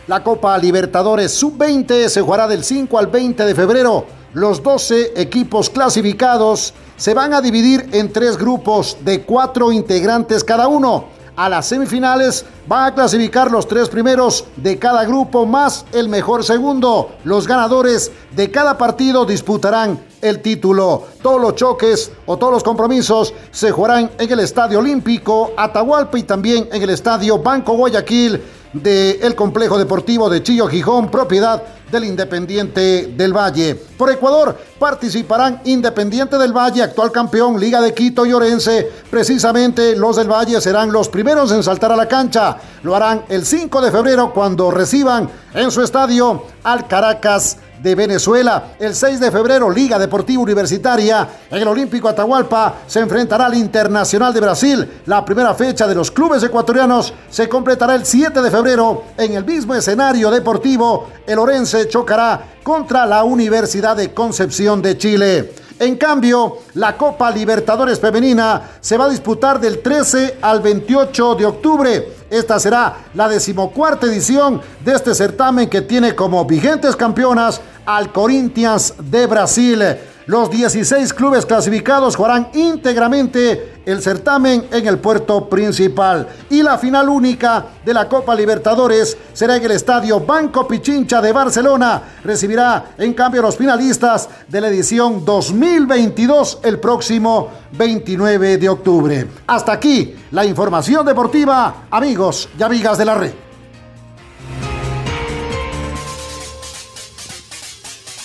La 0.08 0.22
Copa 0.22 0.58
Libertadores 0.58 1.32
Sub-20 1.32 2.10
se 2.10 2.22
jugará 2.22 2.48
del 2.48 2.64
5 2.64 3.00
al 3.00 3.08
20 3.08 3.46
de 3.46 3.56
febrero. 3.56 4.06
Los 4.34 4.62
12 4.62 5.14
equipos 5.16 5.70
clasificados 5.70 6.74
se 6.98 7.14
van 7.14 7.34
a 7.34 7.42
dividir 7.42 7.90
en 7.94 8.12
tres 8.12 8.38
grupos 8.38 8.98
de 9.02 9.24
cuatro 9.24 9.72
integrantes 9.72 10.44
cada 10.44 10.68
uno 10.68 11.15
a 11.36 11.50
las 11.50 11.68
semifinales 11.68 12.46
van 12.68 12.86
a 12.86 12.96
clasificar 12.96 13.52
los 13.52 13.68
tres 13.68 13.90
primeros 13.90 14.46
de 14.56 14.80
cada 14.80 15.06
grupo 15.06 15.46
más 15.46 15.86
el 15.92 16.10
mejor 16.10 16.44
segundo. 16.44 17.12
Los 17.24 17.48
ganadores 17.48 18.12
de 18.36 18.50
cada 18.50 18.78
partido 18.78 19.26
disputarán 19.26 20.00
el 20.22 20.42
título. 20.42 21.04
Todos 21.22 21.42
los 21.42 21.56
choques 21.56 22.12
o 22.26 22.38
todos 22.38 22.54
los 22.54 22.64
compromisos 22.64 23.34
se 23.52 23.72
jugarán 23.72 24.12
en 24.18 24.32
el 24.32 24.40
Estadio 24.40 24.80
Olímpico 24.80 25.52
Atahualpa 25.58 26.18
y 26.18 26.24
también 26.24 26.68
en 26.72 26.82
el 26.82 26.90
Estadio 26.90 27.40
Banco 27.40 27.74
Guayaquil 27.74 28.42
del 28.74 29.36
complejo 29.36 29.78
deportivo 29.78 30.30
de 30.30 30.44
Chillo 30.44 30.68
Gijón, 30.68 31.10
propiedad 31.10 31.64
del 31.92 32.06
Independiente 32.06 33.14
del 33.16 33.36
Valle. 33.36 33.76
Por 33.76 34.12
Ecuador 34.12 34.58
participarán 34.80 35.62
Independiente 35.66 36.38
del 36.38 36.54
Valle, 36.54 36.84
actual 36.84 37.12
campeón, 37.12 37.60
Liga 37.60 37.82
de 37.82 37.94
Quito 37.94 38.26
y 38.26 38.34
Orense. 38.34 38.92
Precisamente 39.10 39.96
los 39.96 40.16
del 40.16 40.32
Valle 40.32 40.60
serán 40.62 40.92
los 40.92 41.10
primeros 41.10 41.52
en 41.52 41.64
saltar 41.64 41.92
a 41.92 41.96
la 41.96 42.08
cancha. 42.08 42.58
Lo 42.84 42.96
harán 42.96 43.24
el 43.30 43.46
5 43.46 43.82
de 43.82 43.92
febrero 43.92 44.34
cuando 44.34 44.72
reciban 44.72 45.30
en 45.54 45.72
su 45.72 45.82
estadio 45.82 46.44
al 46.64 46.88
Caracas 46.88 47.58
de 47.82 47.96
Venezuela. 47.96 48.76
El 48.80 48.96
6 48.96 49.20
de 49.20 49.32
febrero, 49.32 49.70
Liga 49.70 50.00
Deportiva 50.00 50.42
Universitaria 50.42 51.28
en 51.50 51.62
el 51.62 51.68
Olímpico 51.68 52.08
Atahualpa 52.08 52.76
se 52.88 53.00
enfrentará 53.00 53.46
al 53.46 53.56
Internacional 53.56 54.34
de 54.34 54.42
Brasil. 54.42 55.02
La 55.06 55.24
primera 55.24 55.54
fecha 55.54 55.88
de 55.88 55.96
los 55.96 56.12
clubes 56.12 56.44
ecuatorianos 56.44 57.14
se 57.30 57.50
completará 57.50 57.96
el 57.96 58.06
7 58.06 58.42
de 58.42 58.52
febrero 58.52 59.04
en 59.18 59.34
el 59.34 59.46
mismo 59.46 59.74
escenario 59.76 60.32
deportivo. 60.32 61.10
El 61.26 61.40
Orense 61.40 61.88
chocará 61.88 62.42
contra 62.64 63.06
la 63.06 63.24
Universidad 63.24 63.96
de 63.96 64.14
Concepción 64.14 64.82
de 64.82 64.98
Chile. 64.98 65.54
En 65.78 65.98
cambio, 65.98 66.60
la 66.76 66.96
Copa 66.96 67.30
Libertadores 67.30 68.00
Femenina 68.00 68.78
se 68.80 68.98
va 68.98 69.06
a 69.06 69.10
disputar 69.10 69.60
del 69.60 69.82
13 69.82 70.38
al 70.42 70.62
28 70.62 71.36
de 71.36 71.46
octubre. 71.46 72.15
Esta 72.30 72.60
será 72.60 72.98
la 73.14 73.28
decimocuarta 73.28 74.08
edición 74.08 74.62
de 74.84 74.94
este 74.94 75.14
certamen 75.14 75.70
que 75.70 75.82
tiene 75.82 76.16
como 76.16 76.44
vigentes 76.46 76.96
campeonas 76.96 77.62
al 77.86 78.12
Corinthians 78.12 78.94
de 78.98 79.28
Brasil. 79.28 79.84
Los 80.26 80.50
16 80.50 81.14
clubes 81.14 81.46
clasificados 81.46 82.16
jugarán 82.16 82.50
íntegramente 82.54 83.75
el 83.86 84.02
certamen 84.02 84.68
en 84.72 84.88
el 84.88 84.98
puerto 85.00 85.48
principal. 85.50 86.28
Y 86.50 86.64
la 86.64 86.78
final 86.78 87.10
única 87.10 87.66
de 87.84 87.94
la 87.94 88.08
Copa 88.08 88.36
Libertadores 88.36 89.18
será 89.34 89.56
en 89.56 89.64
el 89.64 89.72
estadio 89.72 90.20
Banco 90.20 90.68
Pichincha 90.68 91.22
de 91.22 91.32
Barcelona. 91.32 92.02
Recibirá 92.24 92.94
en 92.98 93.14
cambio 93.14 93.42
los 93.42 93.58
finalistas 93.58 94.30
de 94.48 94.62
la 94.62 94.68
edición 94.68 95.24
2022 95.24 96.60
el 96.64 96.80
próximo 96.80 97.50
29 97.72 98.58
de 98.58 98.70
octubre. 98.70 99.28
Hasta 99.48 99.74
aquí 99.74 100.16
la 100.32 100.46
información 100.46 101.06
deportiva, 101.06 101.88
amigos 101.92 102.50
y 102.58 102.64
amigas 102.64 102.98
de 102.98 103.06
la 103.06 103.16
red. 103.16 103.34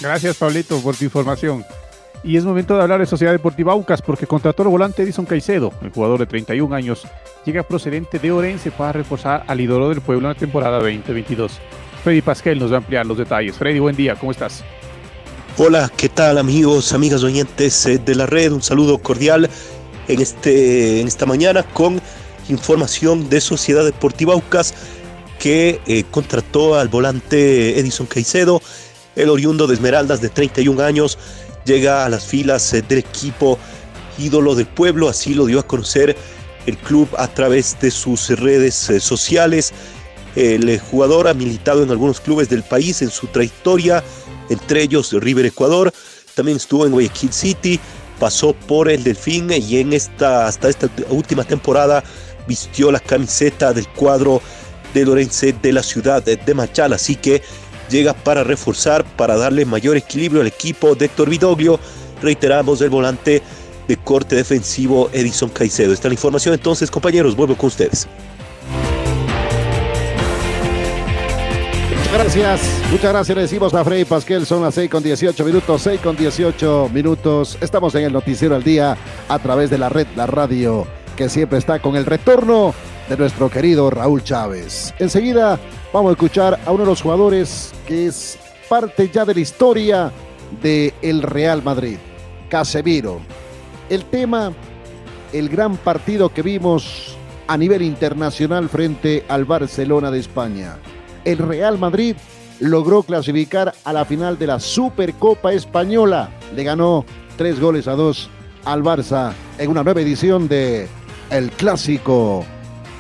Gracias, 0.01 0.37
Pablito, 0.37 0.81
por 0.81 0.97
tu 0.97 1.05
información. 1.05 1.63
Y 2.23 2.37
es 2.37 2.45
momento 2.45 2.77
de 2.77 2.83
hablar 2.83 3.01
de 3.01 3.07
Sociedad 3.07 3.33
Deportiva 3.33 3.73
Aucas 3.73 4.03
porque 4.03 4.27
contrató 4.27 4.63
al 4.63 4.69
volante 4.69 5.03
Edison 5.03 5.25
Caicedo, 5.25 5.73
el 5.83 5.91
jugador 5.91 6.19
de 6.19 6.27
31 6.27 6.75
años, 6.75 7.07
llega 7.47 7.63
procedente 7.63 8.19
de 8.19 8.31
Orense 8.31 8.71
para 8.71 8.93
reforzar 8.93 9.45
al 9.47 9.61
ídolo 9.61 9.89
del 9.89 10.03
pueblo 10.03 10.29
en 10.29 10.35
la 10.35 10.39
temporada 10.39 10.79
2022. 10.79 11.53
Freddy 12.05 12.21
Pasquel 12.21 12.59
nos 12.59 12.71
va 12.71 12.77
a 12.77 12.79
ampliar 12.79 13.07
los 13.07 13.17
detalles. 13.17 13.57
Freddy, 13.57 13.79
buen 13.79 13.97
día, 13.97 14.17
¿cómo 14.17 14.33
estás? 14.33 14.63
Hola, 15.57 15.91
¿qué 15.97 16.11
tal 16.11 16.37
amigos, 16.37 16.93
amigas 16.93 17.23
oyentes 17.23 17.87
eh, 17.87 17.99
de 17.99 18.15
la 18.15 18.27
red? 18.27 18.53
Un 18.53 18.63
saludo 18.63 18.99
cordial 18.99 19.49
en, 20.09 20.21
este, 20.21 21.01
en 21.01 21.09
esta 21.09 21.25
mañana 21.25 21.63
con 21.63 22.01
información 22.51 23.31
de 23.31 23.41
Sociedad 23.41 23.85
Deportiva 23.85 24.35
Aucas 24.35 24.75
que 25.39 25.81
eh, 25.87 26.05
contrató 26.11 26.75
al 26.79 26.89
volante 26.89 27.79
Edison 27.79 28.07
Caicedo, 28.07 28.61
el 29.17 29.31
oriundo 29.31 29.67
de 29.67 29.75
Esmeraldas 29.75 30.21
de 30.21 30.29
31 30.29 30.83
años, 30.83 31.19
llega 31.65 32.05
a 32.05 32.09
las 32.09 32.25
filas 32.27 32.73
eh, 32.73 32.83
del 32.83 32.99
equipo 32.99 33.59
ídolo 34.19 34.55
del 34.55 34.67
pueblo, 34.67 35.09
así 35.09 35.35
lo 35.35 35.47
dio 35.47 35.61
a 35.61 35.67
conocer 35.67 36.17
el 36.67 36.77
club 36.79 37.09
a 37.17 37.29
través 37.29 37.79
de 37.81 37.91
sus 37.91 38.29
redes 38.31 38.91
eh, 38.91 39.01
sociales. 39.01 39.73
El 40.37 40.69
eh, 40.69 40.79
jugador 40.79 41.29
ha 41.29 41.35
militado 41.35 41.83
en 41.83 41.91
algunos 41.91 42.21
clubes 42.21 42.49
del 42.49 42.63
país 42.63 43.03
en 43.03 43.11
su 43.11 43.27
trayectoria, 43.29 44.05
entre 44.49 44.83
ellos 44.83 45.13
River 45.13 45.47
Ecuador, 45.47 45.93
también 46.35 46.57
estuvo 46.57 46.87
en 46.87 46.93
Guayaquil 46.93 47.33
City, 47.33 47.81
pasó 48.19 48.53
por 48.53 48.89
el 48.91 49.03
Delfín 49.03 49.51
y 49.51 49.79
en 49.79 49.93
esta, 49.93 50.47
hasta 50.47 50.69
esta 50.69 50.89
última 51.09 51.45
temporada 51.45 52.05
vistió 52.47 52.93
la 52.93 53.01
camiseta 53.01 53.73
del 53.73 53.89
cuadro 53.89 54.43
de 54.95 55.05
Lorense 55.05 55.53
de 55.53 55.73
la 55.73 55.83
ciudad 55.83 56.23
de 56.23 56.55
Machala, 56.55 56.97
así 56.97 57.17
que 57.17 57.43
llega 57.91 58.15
para 58.15 58.45
reforzar, 58.45 59.05
para 59.17 59.37
darle 59.37 59.65
mayor 59.65 59.97
equilibrio 59.97 60.41
al 60.41 60.47
equipo 60.47 60.95
de 60.95 61.07
Héctor 61.07 61.29
Vidoglio. 61.29 61.79
Reiteramos 62.23 62.81
el 62.81 62.91
volante 62.91 63.43
de 63.89 63.97
corte 63.97 64.37
defensivo 64.37 65.11
Edison 65.13 65.51
Caicedo. 65.51 65.93
Esta 65.93 66.09
es 66.09 66.13
la 66.13 66.15
información 66.15 66.55
entonces, 66.55 66.91
compañeros, 66.91 67.35
vuelvo 67.37 67.57
con 67.57 67.67
ustedes. 67.67 68.07
Gracias, 72.13 72.61
muchas 72.91 73.13
gracias. 73.13 73.37
Le 73.37 73.43
decimos 73.43 73.73
a 73.73 73.85
Frey 73.85 74.05
Pasquel, 74.05 74.45
son 74.45 74.63
las 74.63 74.75
6 74.75 74.91
con 74.91 75.03
18 75.03 75.45
minutos, 75.45 75.83
6 75.83 76.01
con 76.01 76.17
18 76.17 76.91
minutos. 76.93 77.57
Estamos 77.61 77.95
en 77.95 78.05
el 78.05 78.13
Noticiero 78.13 78.57
al 78.57 78.65
Día 78.65 78.97
a 79.29 79.39
través 79.39 79.71
de 79.71 79.79
la 79.79 79.89
red, 79.89 80.07
la 80.17 80.27
radio, 80.27 80.87
que 81.17 81.29
siempre 81.29 81.59
está 81.59 81.79
con 81.79 81.97
el 81.97 82.07
retorno 82.07 82.75
de 83.11 83.17
nuestro 83.17 83.51
querido 83.51 83.91
Raúl 83.91 84.23
Chávez. 84.23 84.95
Enseguida 85.01 85.59
vamos 85.93 86.11
a 86.11 86.13
escuchar 86.13 86.61
a 86.65 86.71
uno 86.71 86.85
de 86.85 86.91
los 86.91 87.03
jugadores 87.03 87.73
que 87.85 88.07
es 88.07 88.39
parte 88.69 89.11
ya 89.13 89.25
de 89.25 89.35
la 89.35 89.41
historia 89.41 90.13
del 90.63 90.95
el 91.03 91.23
Real 91.23 91.61
Madrid. 91.61 91.99
Casemiro. 92.49 93.21
El 93.89 94.05
tema, 94.05 94.53
el 95.33 95.49
gran 95.49 95.77
partido 95.77 96.29
que 96.29 96.43
vimos 96.43 97.17
a 97.49 97.57
nivel 97.57 97.83
internacional 97.83 98.69
frente 98.69 99.25
al 99.29 99.45
Barcelona 99.45 100.13
de 100.13 100.21
España. 100.21 100.77
El 101.25 101.39
Real 101.39 101.81
Madrid 101.81 102.15
logró 102.61 103.03
clasificar 103.03 103.75
a 103.83 103.93
la 103.93 104.05
final 104.05 104.39
de 104.39 104.47
la 104.47 104.61
Supercopa 104.61 105.53
Española. 105.53 106.31
Le 106.55 106.63
ganó 106.63 107.05
tres 107.37 107.59
goles 107.59 107.89
a 107.89 107.97
dos 107.97 108.31
al 108.65 108.85
Barça 108.85 109.33
en 109.59 109.69
una 109.69 109.83
nueva 109.83 110.01
edición 110.01 110.47
de 110.47 110.87
El 111.29 111.51
Clásico 111.51 112.47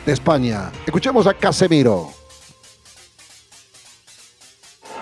de 0.04 0.12
España. 0.12 0.70
Escuchemos 0.86 1.26
a 1.26 1.34
Casemiro. 1.34 2.10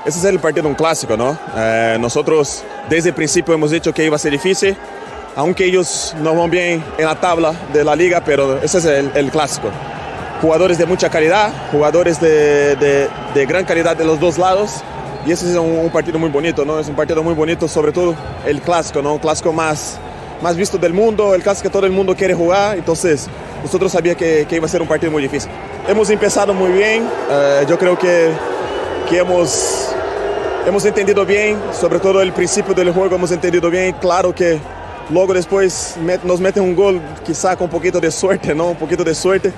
Ese 0.04 0.18
es 0.20 0.24
el 0.24 0.38
partido 0.38 0.68
un 0.68 0.74
clásico, 0.74 1.16
¿no? 1.16 1.36
Eh, 1.56 1.98
nosotros 2.00 2.64
desde 2.88 3.10
el 3.10 3.14
principio 3.14 3.52
hemos 3.52 3.70
dicho 3.70 3.92
que 3.92 4.04
iba 4.04 4.16
a 4.16 4.18
ser 4.18 4.32
difícil, 4.32 4.76
aunque 5.36 5.66
ellos 5.66 6.14
no 6.22 6.34
van 6.34 6.50
bien 6.50 6.82
en 6.96 7.04
la 7.04 7.20
tabla 7.20 7.52
de 7.72 7.84
la 7.84 7.94
liga, 7.94 8.22
pero 8.24 8.58
ese 8.62 8.78
es 8.78 8.84
el, 8.86 9.30
clásico. 9.30 9.68
Jugadores 10.40 10.78
de 10.78 10.86
mucha 10.86 11.10
calidad, 11.10 11.52
jugadores 11.70 12.20
de, 12.20 12.76
de, 12.76 13.08
de, 13.34 13.46
gran 13.46 13.64
calidad 13.64 13.96
de 13.96 14.04
los 14.04 14.18
dos 14.18 14.38
lados, 14.38 14.82
y 15.26 15.32
ese 15.32 15.50
es 15.50 15.56
un, 15.56 15.78
un, 15.78 15.90
partido 15.90 16.18
muy 16.18 16.30
bonito, 16.30 16.64
¿no? 16.64 16.78
Es 16.78 16.88
un 16.88 16.96
partido 16.96 17.22
muy 17.22 17.34
bonito, 17.34 17.68
sobre 17.68 17.92
todo 17.92 18.14
el 18.46 18.62
clásico, 18.62 19.02
¿no? 19.02 19.12
Un 19.14 19.18
clásico 19.18 19.52
más, 19.52 19.98
más 20.40 20.56
visto 20.56 20.78
del 20.78 20.94
mundo, 20.94 21.34
el 21.34 21.42
clásico 21.42 21.68
que 21.68 21.72
todo 21.72 21.86
el 21.86 21.92
mundo 21.92 22.16
quiere 22.16 22.32
jugar, 22.32 22.78
entonces 22.78 23.28
nosotros 23.68 23.92
sabíamos 23.92 24.18
que, 24.18 24.46
que 24.48 24.56
iba 24.56 24.64
a 24.64 24.68
ser 24.68 24.80
un 24.80 24.88
partido 24.88 25.12
muy 25.12 25.22
difícil. 25.22 25.50
Hemos 25.86 26.08
empezado 26.08 26.54
muy 26.54 26.72
bien, 26.72 27.02
uh, 27.04 27.68
yo 27.68 27.78
creo 27.78 27.98
que, 27.98 28.30
que 29.10 29.18
hemos 29.18 29.90
hemos 30.66 30.86
entendido 30.86 31.26
bien, 31.26 31.58
sobre 31.78 31.98
todo 31.98 32.22
el 32.22 32.32
principio 32.32 32.72
del 32.72 32.92
juego 32.92 33.16
hemos 33.16 33.30
entendido 33.30 33.68
bien. 33.68 33.94
Claro 34.00 34.34
que 34.34 34.58
luego 35.10 35.34
después 35.34 35.96
met, 36.02 36.22
nos 36.24 36.40
meten 36.40 36.62
un 36.62 36.74
gol, 36.74 36.98
quizá 37.26 37.56
con 37.56 37.66
un 37.66 37.70
poquito 37.70 38.00
de 38.00 38.10
suerte, 38.10 38.54
¿no? 38.54 38.70
Un 38.70 38.76
poquito 38.76 39.04
de 39.04 39.14
suerte. 39.14 39.52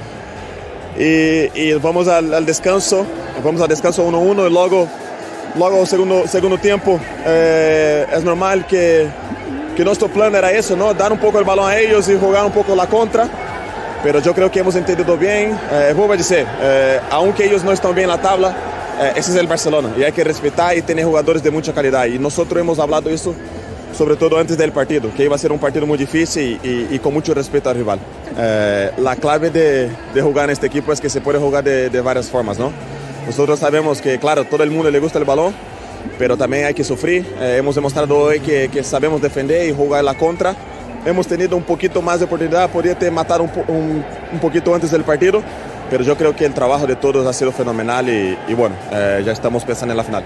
Y, 0.99 1.57
y 1.57 1.73
vamos 1.75 2.09
al, 2.09 2.35
al, 2.35 2.45
descanso, 2.45 3.07
vamos 3.45 3.62
al 3.62 3.69
descanso 3.69 4.05
1-1 4.05 4.49
y 4.49 4.52
luego, 4.52 4.88
luego 5.55 5.87
segundo, 5.87 6.26
segundo 6.26 6.59
tiempo 6.59 6.99
eh, 7.25 8.07
es 8.12 8.25
normal 8.25 8.67
que, 8.67 9.07
que 9.76 9.85
nuestro 9.85 10.09
plan 10.09 10.35
era 10.35 10.50
eso, 10.50 10.75
¿no? 10.75 10.93
Dar 10.95 11.12
un 11.12 11.19
poco 11.21 11.38
el 11.38 11.45
balón 11.45 11.71
a 11.71 11.79
ellos 11.79 12.09
y 12.09 12.19
jugar 12.19 12.45
un 12.45 12.52
poco 12.52 12.75
la 12.75 12.88
contra. 12.88 13.50
Pero 14.02 14.21
yo 14.21 14.35
creo 14.35 14.50
que 14.50 14.61
hemos 14.61 14.75
entendido 14.76 15.16
bien. 15.16 15.59
Eh, 15.73 15.92
vuelvo 15.95 16.14
a 16.14 16.16
decir, 16.16 16.47
eh, 16.61 17.00
aunque 17.11 17.45
ellos 17.45 17.62
no 17.64 17.73
están 17.73 17.95
bien 17.95 18.04
en 18.11 18.16
la 18.16 18.23
tabla, 18.23 18.57
eh, 19.00 19.12
ese 19.16 19.30
es 19.33 19.37
el 19.37 19.47
Barcelona 19.47 19.90
y 19.97 20.02
hay 20.02 20.12
que 20.12 20.25
respetar 20.25 20.76
y 20.76 20.83
tener 20.83 21.04
jugadores 21.04 21.42
de 21.42 21.50
mucha 21.50 21.73
calidad. 21.73 22.07
Y 22.07 22.19
nosotros 22.19 22.61
hemos 22.61 22.78
hablado 22.78 23.11
eso 23.11 23.35
sobre 23.97 24.16
todo 24.16 24.38
antes 24.38 24.57
del 24.57 24.73
partido, 24.73 25.12
que 25.14 25.25
iba 25.25 25.35
a 25.35 25.38
ser 25.38 25.52
un 25.52 25.59
partido 25.59 25.87
muy 25.87 25.99
difícil 25.99 26.59
y, 26.62 26.69
y, 26.69 26.88
y 26.92 26.99
con 26.99 27.12
mucho 27.12 27.35
respeto 27.35 27.71
al 27.71 27.76
rival. 27.76 27.99
Eh, 28.38 28.90
la 28.99 29.16
clave 29.16 29.50
de, 29.50 29.90
de, 30.14 30.23
jugar 30.23 30.45
en 30.45 30.50
este 30.50 30.66
equipo 30.66 30.92
es 30.92 31.00
que 31.00 31.11
se 31.11 31.21
puede 31.21 31.38
jugar 31.38 31.64
de, 31.64 31.90
de, 31.90 32.00
varias 32.00 32.28
formas, 32.28 32.59
¿no? 32.59 32.73
Nosotros 33.26 33.59
sabemos 33.59 34.00
que, 34.00 34.19
claro, 34.19 34.45
todo 34.45 34.62
el 34.62 34.71
mundo 34.71 34.90
le 34.90 34.99
gusta 35.00 35.19
el 35.19 35.25
balón, 35.25 35.54
pero 36.19 36.37
también 36.37 36.64
hay 36.66 36.75
que 36.75 36.85
sufrir. 36.85 37.26
Eh, 37.40 37.57
hemos 37.59 37.75
demostrado 37.75 38.16
hoy 38.16 38.40
que, 38.40 38.69
que, 38.73 38.83
sabemos 38.83 39.21
defender 39.21 39.69
y 39.69 39.73
jugar 39.73 40.04
la 40.04 40.14
contra. 40.14 40.54
Hemos 41.04 41.26
tenido 41.26 41.57
un 41.57 41.62
poquito 41.62 42.02
más 42.02 42.19
de 42.19 42.26
oportunidad, 42.26 42.69
podría 42.69 42.97
matar 43.11 43.40
un, 43.40 43.50
un, 43.69 44.04
un 44.33 44.38
poquito 44.38 44.75
antes 44.75 44.90
del 44.90 45.02
partido, 45.02 45.42
pero 45.88 46.04
yo 46.04 46.14
creo 46.14 46.37
que 46.37 46.45
el 46.45 46.52
trabajo 46.52 46.87
de 46.87 46.95
todos 46.95 47.26
ha 47.26 47.33
sido 47.33 47.52
fenomenal 47.52 48.07
y, 48.09 48.37
y 48.47 48.54
bueno, 48.54 48.75
eh, 48.92 49.23
ya 49.25 49.33
estamos 49.33 49.64
pensando 49.64 49.92
en 49.92 49.97
la 49.97 50.04
final. 50.04 50.25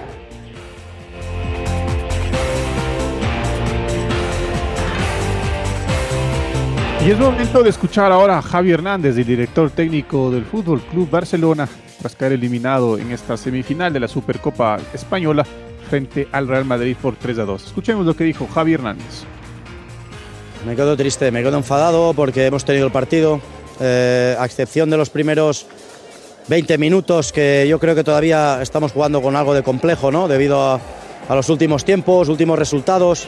Y 7.05 7.11
es 7.11 7.19
momento 7.19 7.63
de 7.63 7.69
escuchar 7.69 8.11
ahora 8.11 8.39
a 8.39 8.41
Javi 8.41 8.71
Hernández, 8.71 9.15
el 9.15 9.25
director 9.25 9.69
técnico 9.69 10.29
del 10.29 10.43
Fútbol 10.43 10.81
Club 10.81 11.09
Barcelona, 11.09 11.69
tras 11.99 12.15
caer 12.15 12.33
eliminado 12.33 12.97
en 12.97 13.11
esta 13.11 13.37
semifinal 13.37 13.93
de 13.93 13.99
la 14.01 14.07
Supercopa 14.07 14.77
Española 14.93 15.45
frente 15.89 16.27
al 16.31 16.47
Real 16.47 16.65
Madrid 16.65 16.97
por 17.01 17.15
3 17.15 17.39
a 17.39 17.45
2. 17.45 17.67
Escuchemos 17.67 18.05
lo 18.05 18.15
que 18.15 18.23
dijo 18.23 18.47
Javi 18.53 18.73
Hernández. 18.73 19.23
Me 20.65 20.75
quedo 20.75 20.97
triste, 20.97 21.29
me 21.29 21.43
quedo 21.43 21.57
enfadado 21.57 22.15
porque 22.15 22.47
hemos 22.47 22.65
tenido 22.65 22.87
el 22.87 22.91
partido, 22.91 23.39
eh, 23.79 24.35
a 24.39 24.45
excepción 24.45 24.89
de 24.89 24.97
los 24.97 25.11
primeros 25.11 25.67
20 26.47 26.79
minutos 26.79 27.31
que 27.31 27.67
yo 27.69 27.79
creo 27.79 27.93
que 27.93 28.03
todavía 28.03 28.59
estamos 28.63 28.91
jugando 28.91 29.21
con 29.21 29.35
algo 29.35 29.53
de 29.53 29.61
complejo, 29.61 30.11
¿no? 30.11 30.27
Debido 30.27 30.59
a, 30.63 30.79
los 31.29 31.49
últimos 31.49 31.85
tiempos, 31.85 32.29
últimos 32.29 32.57
resultados. 32.57 33.27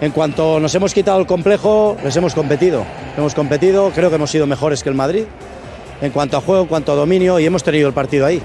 En 0.00 0.12
cuanto 0.12 0.60
nos 0.60 0.72
hemos 0.76 0.94
quitado 0.94 1.18
el 1.18 1.26
complejo, 1.26 1.96
les 2.04 2.14
hemos 2.16 2.32
competido. 2.32 2.84
Hemos 3.16 3.34
competido, 3.34 3.90
creo 3.92 4.08
que 4.08 4.16
hemos 4.16 4.30
sido 4.30 4.46
mejores 4.46 4.84
que 4.84 4.88
el 4.88 4.94
Madrid. 4.94 5.24
En 6.00 6.12
cuanto 6.12 6.36
a 6.36 6.40
juego, 6.40 6.62
en 6.62 6.68
cuanto 6.68 6.92
a 6.92 6.94
dominio, 6.94 7.40
y 7.40 7.46
hemos 7.46 7.64
tenido 7.64 7.88
el 7.88 7.94
partido 7.94 8.24
ahí. 8.24 8.40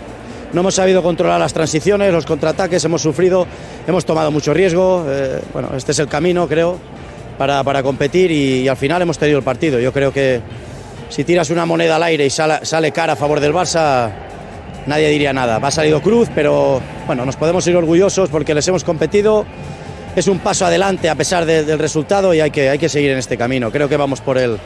No 0.54 0.62
hemos 0.62 0.74
sabido 0.74 1.04
controlar 1.04 1.40
las 1.40 1.54
transiciones, 1.54 2.12
los 2.12 2.26
contraataques, 2.26 2.84
hemos 2.84 3.04
sufrido, 3.04 3.46
hemos 3.86 4.06
tomado 4.06 4.32
mucho 4.32 4.56
riesgo. 4.56 5.06
Eh, 5.08 5.40
bueno, 5.54 5.70
este 5.76 5.92
es 5.92 6.00
el 6.00 6.08
camino, 6.08 6.48
creo, 6.48 6.80
para, 7.38 7.64
para 7.64 7.84
competir 7.84 8.32
y, 8.32 8.68
al 8.68 8.78
final 8.78 9.02
hemos 9.02 9.18
tenido 9.18 9.38
el 9.38 9.44
partido. 9.44 9.80
Yo 9.80 9.94
creo 9.94 10.12
que 10.12 10.42
si 11.10 11.24
tiras 11.24 11.50
una 11.50 11.66
moneda 11.66 11.96
al 11.96 12.04
aire 12.04 12.26
y 12.26 12.30
sale, 12.30 12.92
cara 12.92 13.14
a 13.14 13.16
favor 13.16 13.40
del 13.40 13.54
Barça, 13.54 14.12
nadie 14.86 15.10
diría 15.10 15.34
nada. 15.34 15.58
Ha 15.62 15.72
salido 15.72 16.02
cruz, 16.02 16.30
pero 16.34 16.82
bueno, 17.06 17.26
nos 17.26 17.36
podemos 17.36 17.66
ir 17.68 17.76
orgullosos 17.76 18.30
porque 18.30 18.54
les 18.54 18.68
hemos 18.68 18.84
competido 18.84 19.46
es 20.16 20.28
un 20.28 20.40
paso 20.40 20.66
adelante 20.66 21.10
a 21.10 21.16
pesar 21.16 21.46
de, 21.46 21.64
del 21.64 21.78
resultado 21.78 22.34
y 22.34 22.40
hay 22.40 22.50
que, 22.50 22.70
hay 22.70 22.80
que 22.80 22.90
seguir 22.90 23.12
en 23.12 23.20
este 23.20 23.38
camino. 23.38 23.72
Creo 23.72 23.88
que 23.88 23.98
vamos 23.98 24.20
por 24.20 24.40
el, 24.40 24.58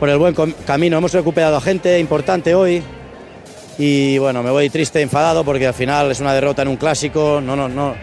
por 0.00 0.08
el 0.08 0.16
buen 0.16 0.34
camino. 0.66 0.96
Hemos 0.96 1.12
recuperado 1.12 1.56
a 1.56 1.60
gente 1.60 1.98
importante 1.98 2.54
hoy 2.54 2.82
y 3.76 4.18
bueno, 4.18 4.42
me 4.42 4.50
voy 4.50 4.70
triste, 4.70 5.00
enfadado 5.02 5.44
porque 5.44 5.66
al 5.66 5.74
final 5.74 6.10
es 6.10 6.20
una 6.20 6.32
derrota 6.32 6.62
en 6.62 6.68
un 6.68 6.76
clásico. 6.76 7.40
No, 7.40 7.54
no, 7.54 7.68
no, 7.68 7.94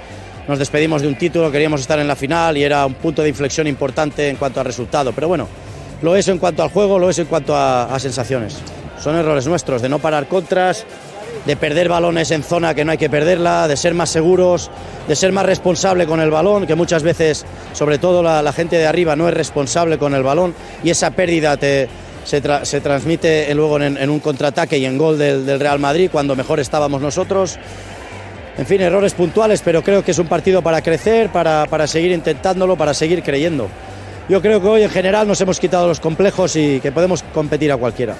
nos 0.48 0.60
despedimos 0.60 1.02
de 1.02 1.08
un 1.08 1.16
título, 1.16 1.52
queríamos 1.52 1.82
estar 1.82 2.00
en 2.00 2.08
la 2.08 2.16
final 2.16 2.58
y 2.58 2.64
era 2.64 2.86
un 2.86 2.94
punto 2.96 3.22
de 3.22 3.30
inflexión 3.30 3.68
importante 3.68 4.30
en 4.30 4.36
cuanto 4.36 4.60
al 4.60 4.66
resultado. 4.66 5.12
Pero 5.12 5.28
bueno, 5.28 5.48
lo 6.02 6.16
es 6.16 6.28
en 6.28 6.38
cuanto 6.38 6.62
al 6.64 6.70
juego, 6.70 7.00
lo 7.00 7.10
es 7.10 7.20
en 7.20 7.26
cuanto 7.26 7.56
a, 7.56 7.98
sensaciones. 8.00 8.58
Son 9.02 9.16
errores 9.16 9.48
nuestros 9.48 9.82
de 9.82 9.90
no 9.90 10.00
parar 10.00 10.28
contras, 10.28 10.86
de 11.46 11.56
perder 11.56 11.90
balones 11.90 12.32
en 12.32 12.44
zona 12.44 12.74
que 12.74 12.86
no 12.86 12.92
hay 12.92 12.98
que 12.98 13.10
perderla, 13.10 13.68
de 13.68 13.76
ser 13.76 13.94
más 13.94 14.10
seguros, 14.10 14.70
de 15.08 15.16
ser 15.16 15.32
más 15.32 15.46
responsable 15.46 16.06
con 16.06 16.20
el 16.20 16.32
balón, 16.32 16.66
que 16.68 16.76
muchas 16.76 17.04
veces, 17.04 17.46
sobre 17.74 17.98
todo 17.98 18.24
la, 18.24 18.54
gente 18.54 18.78
de 18.78 18.88
arriba, 18.88 19.16
no 19.16 19.28
es 19.28 19.34
responsable 19.34 19.98
con 19.98 20.14
el 20.14 20.24
balón 20.24 20.54
y 20.84 20.92
esa 20.92 21.12
pérdida 21.12 21.58
te, 21.58 21.90
se, 22.24 22.40
tra 22.40 22.66
se, 22.66 22.82
transmite 22.82 23.54
luego 23.54 23.80
en, 23.80 23.98
en 23.98 24.10
un 24.10 24.20
contraataque 24.20 24.78
y 24.78 24.86
en 24.86 24.98
gol 24.98 25.18
del, 25.18 25.46
del, 25.46 25.60
Real 25.60 25.80
Madrid 25.80 26.10
cuando 26.12 26.36
mejor 26.36 26.60
estábamos 26.60 27.02
nosotros. 27.02 27.60
En 28.58 28.66
fin, 28.66 28.82
errores 28.82 29.14
puntuales, 29.14 29.62
pero 29.64 29.82
creo 29.82 30.04
que 30.04 30.12
es 30.12 30.20
un 30.20 30.28
partido 30.28 30.62
para 30.62 30.82
crecer, 30.82 31.30
para, 31.30 31.66
para 31.66 31.88
seguir 31.88 32.12
intentándolo, 32.12 32.78
para 32.78 32.94
seguir 32.94 33.22
creyendo. 33.22 33.68
Yo 34.30 34.42
creo 34.42 34.62
que 34.62 34.68
hoy 34.68 34.84
en 34.84 34.90
general 34.90 35.28
nos 35.28 35.42
hemos 35.42 35.60
quitado 35.60 35.88
los 35.88 36.00
complejos 36.00 36.56
y 36.56 36.80
que 36.80 36.92
podemos 36.92 37.22
competir 37.34 37.72
a 37.72 37.78
cualquiera. 37.78 38.16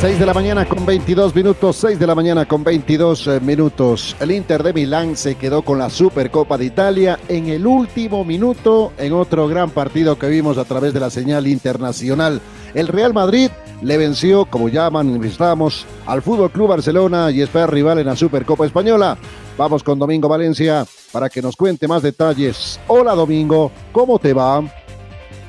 6 0.00 0.18
de 0.18 0.26
la 0.26 0.34
mañana 0.34 0.66
con 0.66 0.84
22 0.84 1.34
minutos, 1.34 1.76
6 1.76 1.98
de 1.98 2.06
la 2.06 2.14
mañana 2.14 2.44
con 2.44 2.62
22 2.62 3.26
eh, 3.26 3.40
minutos. 3.40 4.14
El 4.20 4.32
Inter 4.32 4.62
de 4.62 4.72
Milán 4.72 5.16
se 5.16 5.36
quedó 5.36 5.62
con 5.62 5.78
la 5.78 5.88
Supercopa 5.88 6.58
de 6.58 6.66
Italia 6.66 7.18
en 7.28 7.48
el 7.48 7.66
último 7.66 8.24
minuto 8.24 8.92
en 8.98 9.14
otro 9.14 9.48
gran 9.48 9.70
partido 9.70 10.18
que 10.18 10.28
vimos 10.28 10.58
a 10.58 10.64
través 10.64 10.92
de 10.92 11.00
la 11.00 11.08
señal 11.08 11.46
internacional. 11.46 12.40
El 12.74 12.88
Real 12.88 13.14
Madrid 13.14 13.50
le 13.80 13.96
venció, 13.96 14.44
como 14.44 14.68
ya 14.68 14.90
manifestamos, 14.90 15.86
al 16.06 16.20
Fútbol 16.22 16.50
Club 16.50 16.68
Barcelona 16.68 17.30
y 17.30 17.40
espera 17.40 17.66
rival 17.66 17.98
en 17.98 18.06
la 18.06 18.16
Supercopa 18.16 18.66
Española. 18.66 19.16
Vamos 19.56 19.82
con 19.82 19.98
Domingo 19.98 20.28
Valencia 20.28 20.84
para 21.12 21.30
que 21.30 21.40
nos 21.40 21.56
cuente 21.56 21.88
más 21.88 22.02
detalles. 22.02 22.78
Hola 22.88 23.14
Domingo, 23.14 23.72
¿cómo 23.92 24.18
te 24.18 24.34
va? 24.34 24.62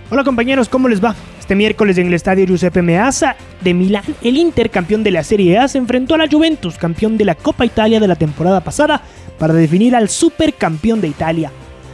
Hola 0.09 0.23
compañeros, 0.23 0.69
¿cómo 0.69 0.87
les 0.87 1.03
va? 1.03 1.15
Este 1.45 1.53
miércoles 1.53 1.95
en 1.99 2.07
el 2.07 2.15
estadio 2.15 2.47
Giuseppe 2.47 2.81
Meazza 2.81 3.35
de 3.61 3.75
Milán, 3.75 4.03
el 4.23 4.35
Inter, 4.35 4.71
campeón 4.71 5.03
de 5.03 5.11
la 5.11 5.23
Serie 5.23 5.59
A, 5.59 5.67
se 5.67 5.77
enfrentó 5.77 6.15
a 6.15 6.17
la 6.17 6.27
Juventus, 6.27 6.79
campeón 6.79 7.19
de 7.19 7.25
la 7.25 7.35
Copa 7.35 7.67
Italia 7.67 7.99
de 7.99 8.07
la 8.07 8.15
temporada 8.15 8.61
pasada, 8.61 9.03
para 9.37 9.53
definir 9.53 9.95
al 9.95 10.09
supercampeón 10.09 11.01
de 11.01 11.09
Italia. 11.09 11.51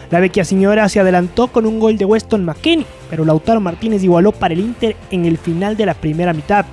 La 0.09 0.21
vecchia 0.21 0.45
señora 0.45 0.87
se 0.87 1.01
adelantó 1.01 1.49
con 1.49 1.65
un 1.65 1.81
gol 1.81 1.97
de 1.97 2.05
Weston 2.05 2.45
McKennie, 2.45 2.85
pero 3.09 3.25
Lautaro 3.25 3.59
Martínez 3.59 4.01
igualó 4.05 4.31
para 4.31 4.53
el 4.53 4.61
Inter 4.61 4.95
en 5.11 5.25
el 5.25 5.37
final 5.37 5.75
de 5.75 5.85
la 5.85 5.95
primera 5.95 6.31
mitad. 6.31 6.65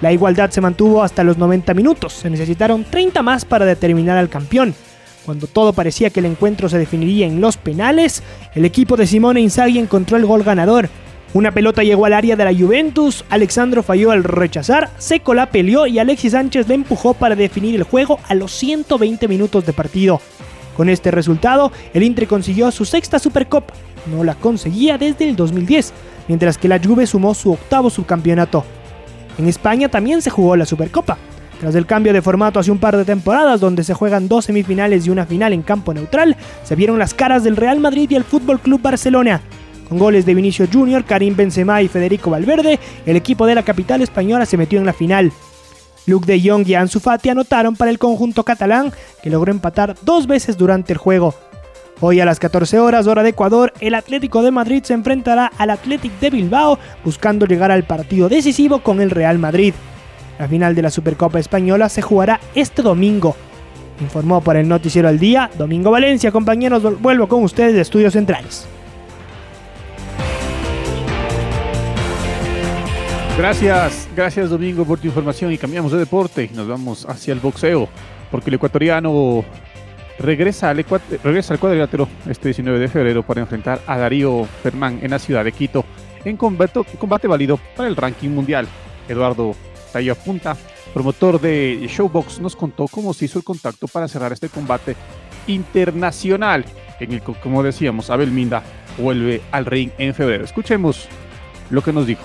La 0.00 0.10
igualdad 0.10 0.48
se 0.48 0.62
mantuvo 0.62 1.02
hasta 1.02 1.24
los 1.24 1.36
90 1.36 1.74
minutos, 1.74 2.14
se 2.14 2.30
necesitaron 2.30 2.84
30 2.84 3.20
más 3.20 3.44
para 3.44 3.66
determinar 3.66 4.16
al 4.16 4.30
campeón. 4.30 4.74
Cuando 5.26 5.46
todo 5.46 5.74
parecía 5.74 6.08
que 6.08 6.20
el 6.20 6.26
encuentro 6.26 6.70
se 6.70 6.78
definiría 6.78 7.26
en 7.26 7.42
los 7.42 7.58
penales, 7.58 8.22
el 8.54 8.64
equipo 8.64 8.96
de 8.96 9.06
Simone 9.06 9.42
Inzaghi 9.42 9.78
encontró 9.78 10.16
el 10.16 10.24
gol 10.24 10.42
ganador 10.42 10.88
Una 11.34 11.50
pelota 11.50 11.82
llegó 11.82 12.06
al 12.06 12.12
área 12.12 12.36
de 12.36 12.44
la 12.44 12.54
Juventus, 12.54 13.24
Alexandro 13.28 13.82
falló 13.82 14.12
al 14.12 14.22
rechazar, 14.22 14.90
Seco 14.98 15.34
la 15.34 15.50
peleó 15.50 15.84
y 15.88 15.98
Alexis 15.98 16.30
Sánchez 16.30 16.68
le 16.68 16.76
empujó 16.76 17.12
para 17.12 17.34
definir 17.34 17.74
el 17.74 17.82
juego 17.82 18.20
a 18.28 18.36
los 18.36 18.52
120 18.52 19.26
minutos 19.26 19.66
de 19.66 19.72
partido. 19.72 20.20
Con 20.76 20.88
este 20.88 21.10
resultado, 21.10 21.72
el 21.92 22.04
Inter 22.04 22.28
consiguió 22.28 22.70
su 22.70 22.84
sexta 22.84 23.18
Supercopa, 23.18 23.74
no 24.06 24.22
la 24.22 24.36
conseguía 24.36 24.96
desde 24.96 25.28
el 25.28 25.34
2010, 25.34 25.92
mientras 26.28 26.56
que 26.56 26.68
la 26.68 26.78
Juve 26.78 27.04
sumó 27.04 27.34
su 27.34 27.50
octavo 27.50 27.90
subcampeonato. 27.90 28.64
En 29.36 29.48
España 29.48 29.88
también 29.88 30.22
se 30.22 30.30
jugó 30.30 30.54
la 30.54 30.66
Supercopa, 30.66 31.18
tras 31.60 31.74
el 31.74 31.86
cambio 31.86 32.12
de 32.12 32.22
formato 32.22 32.60
hace 32.60 32.70
un 32.70 32.78
par 32.78 32.96
de 32.96 33.04
temporadas 33.04 33.60
donde 33.60 33.82
se 33.82 33.94
juegan 33.94 34.28
dos 34.28 34.44
semifinales 34.44 35.04
y 35.04 35.10
una 35.10 35.26
final 35.26 35.52
en 35.52 35.62
campo 35.62 35.92
neutral, 35.94 36.36
se 36.62 36.76
vieron 36.76 37.00
las 37.00 37.12
caras 37.12 37.42
del 37.42 37.56
Real 37.56 37.80
Madrid 37.80 38.08
y 38.08 38.14
el 38.14 38.22
Fútbol 38.22 38.60
Club 38.60 38.80
Barcelona. 38.80 39.40
Con 39.88 39.98
goles 39.98 40.24
de 40.26 40.34
Vinicio 40.34 40.66
Jr., 40.72 41.04
Karim 41.04 41.36
Benzema 41.36 41.82
y 41.82 41.88
Federico 41.88 42.30
Valverde, 42.30 42.78
el 43.06 43.16
equipo 43.16 43.46
de 43.46 43.54
la 43.54 43.62
capital 43.62 44.02
española 44.02 44.46
se 44.46 44.56
metió 44.56 44.78
en 44.78 44.86
la 44.86 44.92
final. 44.92 45.32
Luke 46.06 46.26
de 46.26 46.40
Jong 46.40 46.66
y 46.66 46.74
Ansu 46.74 47.00
Fati 47.00 47.30
anotaron 47.30 47.76
para 47.76 47.90
el 47.90 47.98
conjunto 47.98 48.44
catalán, 48.44 48.92
que 49.22 49.30
logró 49.30 49.50
empatar 49.50 49.94
dos 50.02 50.26
veces 50.26 50.56
durante 50.56 50.92
el 50.92 50.98
juego. 50.98 51.34
Hoy 52.00 52.20
a 52.20 52.24
las 52.24 52.40
14 52.40 52.78
horas, 52.80 53.06
hora 53.06 53.22
de 53.22 53.30
Ecuador, 53.30 53.72
el 53.80 53.94
Atlético 53.94 54.42
de 54.42 54.50
Madrid 54.50 54.82
se 54.82 54.94
enfrentará 54.94 55.50
al 55.58 55.70
Athletic 55.70 56.18
de 56.18 56.30
Bilbao, 56.30 56.78
buscando 57.04 57.46
llegar 57.46 57.70
al 57.70 57.84
partido 57.84 58.28
decisivo 58.28 58.80
con 58.80 59.00
el 59.00 59.10
Real 59.10 59.38
Madrid. 59.38 59.74
La 60.38 60.48
final 60.48 60.74
de 60.74 60.82
la 60.82 60.90
Supercopa 60.90 61.38
Española 61.38 61.88
se 61.88 62.02
jugará 62.02 62.40
este 62.54 62.82
domingo. 62.82 63.36
Informó 64.00 64.40
por 64.40 64.56
el 64.56 64.68
Noticiero 64.68 65.08
al 65.08 65.20
Día, 65.20 65.50
Domingo 65.56 65.92
Valencia, 65.92 66.32
compañeros, 66.32 67.00
vuelvo 67.00 67.28
con 67.28 67.44
ustedes 67.44 67.74
de 67.74 67.82
Estudios 67.82 68.14
Centrales. 68.14 68.66
Gracias, 73.36 74.08
gracias 74.14 74.48
Domingo 74.48 74.84
por 74.84 75.00
tu 75.00 75.08
información 75.08 75.52
y 75.52 75.58
cambiamos 75.58 75.90
de 75.90 75.98
deporte 75.98 76.48
y 76.50 76.54
nos 76.54 76.68
vamos 76.68 77.04
hacia 77.04 77.34
el 77.34 77.40
boxeo, 77.40 77.88
porque 78.30 78.48
el 78.48 78.54
ecuatoriano 78.54 79.44
regresa 80.20 80.70
al, 80.70 80.84
regresa 81.22 81.52
al 81.52 81.58
cuadrilátero 81.58 82.08
este 82.28 82.48
19 82.48 82.78
de 82.78 82.88
febrero 82.88 83.24
para 83.24 83.40
enfrentar 83.40 83.80
a 83.88 83.98
Darío 83.98 84.44
Fermán 84.62 85.00
en 85.02 85.10
la 85.10 85.18
ciudad 85.18 85.44
de 85.44 85.50
Quito 85.50 85.84
en 86.24 86.36
combate, 86.36 87.26
válido 87.26 87.58
para 87.76 87.88
el 87.88 87.96
ranking 87.96 88.30
mundial. 88.30 88.68
Eduardo 89.08 89.54
Tayo 89.92 90.14
Punta, 90.14 90.56
promotor 90.94 91.40
de 91.40 91.86
Showbox, 91.88 92.40
nos 92.40 92.54
contó 92.54 92.86
cómo 92.86 93.12
se 93.12 93.24
hizo 93.26 93.38
el 93.38 93.44
contacto 93.44 93.88
para 93.88 94.06
cerrar 94.06 94.32
este 94.32 94.48
combate 94.48 94.94
internacional 95.48 96.64
en 97.00 97.12
el 97.12 97.20
que, 97.20 97.34
como 97.34 97.62
decíamos, 97.64 98.10
Abel 98.10 98.30
Minda 98.30 98.62
vuelve 98.96 99.42
al 99.50 99.66
ring 99.66 99.90
en 99.98 100.14
febrero. 100.14 100.44
Escuchemos 100.44 101.08
lo 101.70 101.82
que 101.82 101.92
nos 101.92 102.06
dijo. 102.06 102.22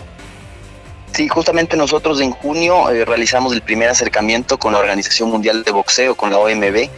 Sí, 1.13 1.28
justamente 1.28 1.76
nosotros 1.76 2.22
en 2.22 2.32
junio 2.32 2.89
eh, 2.89 3.04
realizamos 3.04 3.54
el 3.54 3.62
primer 3.62 3.89
acercamiento 3.89 4.58
con 4.58 4.74
la 4.74 4.80
Organización 4.80 5.30
Mundial 5.30 5.63
de 5.63 5.72
Boxeo, 5.72 6.15
con 6.15 6.32
la 6.32 6.38
OMB. 6.38 6.89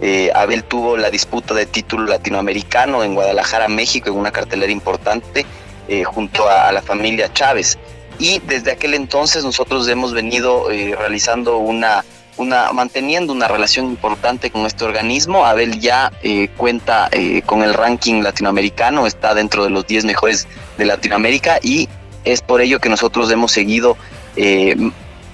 Eh, 0.00 0.30
Abel 0.34 0.64
tuvo 0.64 0.96
la 0.96 1.10
disputa 1.10 1.54
de 1.54 1.66
título 1.66 2.06
latinoamericano 2.06 3.04
en 3.04 3.14
Guadalajara, 3.14 3.68
México, 3.68 4.08
en 4.08 4.16
una 4.16 4.30
cartelera 4.30 4.72
importante, 4.72 5.44
eh, 5.88 6.04
junto 6.04 6.48
a, 6.48 6.72
la 6.72 6.82
familia 6.82 7.32
Chávez. 7.32 7.78
Y 8.18 8.40
desde 8.40 8.72
aquel 8.72 8.94
entonces 8.94 9.44
nosotros 9.44 9.86
hemos 9.86 10.12
venido 10.12 10.68
realizando 10.68 11.58
una, 11.58 12.04
una, 12.36 12.72
manteniendo 12.72 13.32
una 13.32 13.46
relación 13.46 13.86
importante 13.86 14.50
con 14.50 14.66
este 14.66 14.84
organismo. 14.84 15.44
Abel 15.46 15.78
ya 15.78 16.10
cuenta 16.56 17.08
con 17.46 17.62
el 17.62 17.74
ranking 17.74 18.22
latinoamericano, 18.22 19.06
está 19.06 19.34
dentro 19.34 19.62
de 19.62 19.70
los 19.70 19.86
10 19.86 20.04
mejores 20.04 20.48
de 20.78 20.84
Latinoamérica 20.84 21.60
y 21.62 21.88
es 22.32 22.42
por 22.42 22.60
ello 22.60 22.78
que 22.78 22.88
nosotros 22.88 23.30
hemos 23.30 23.52
seguido, 23.52 23.96
eh, 24.36 24.76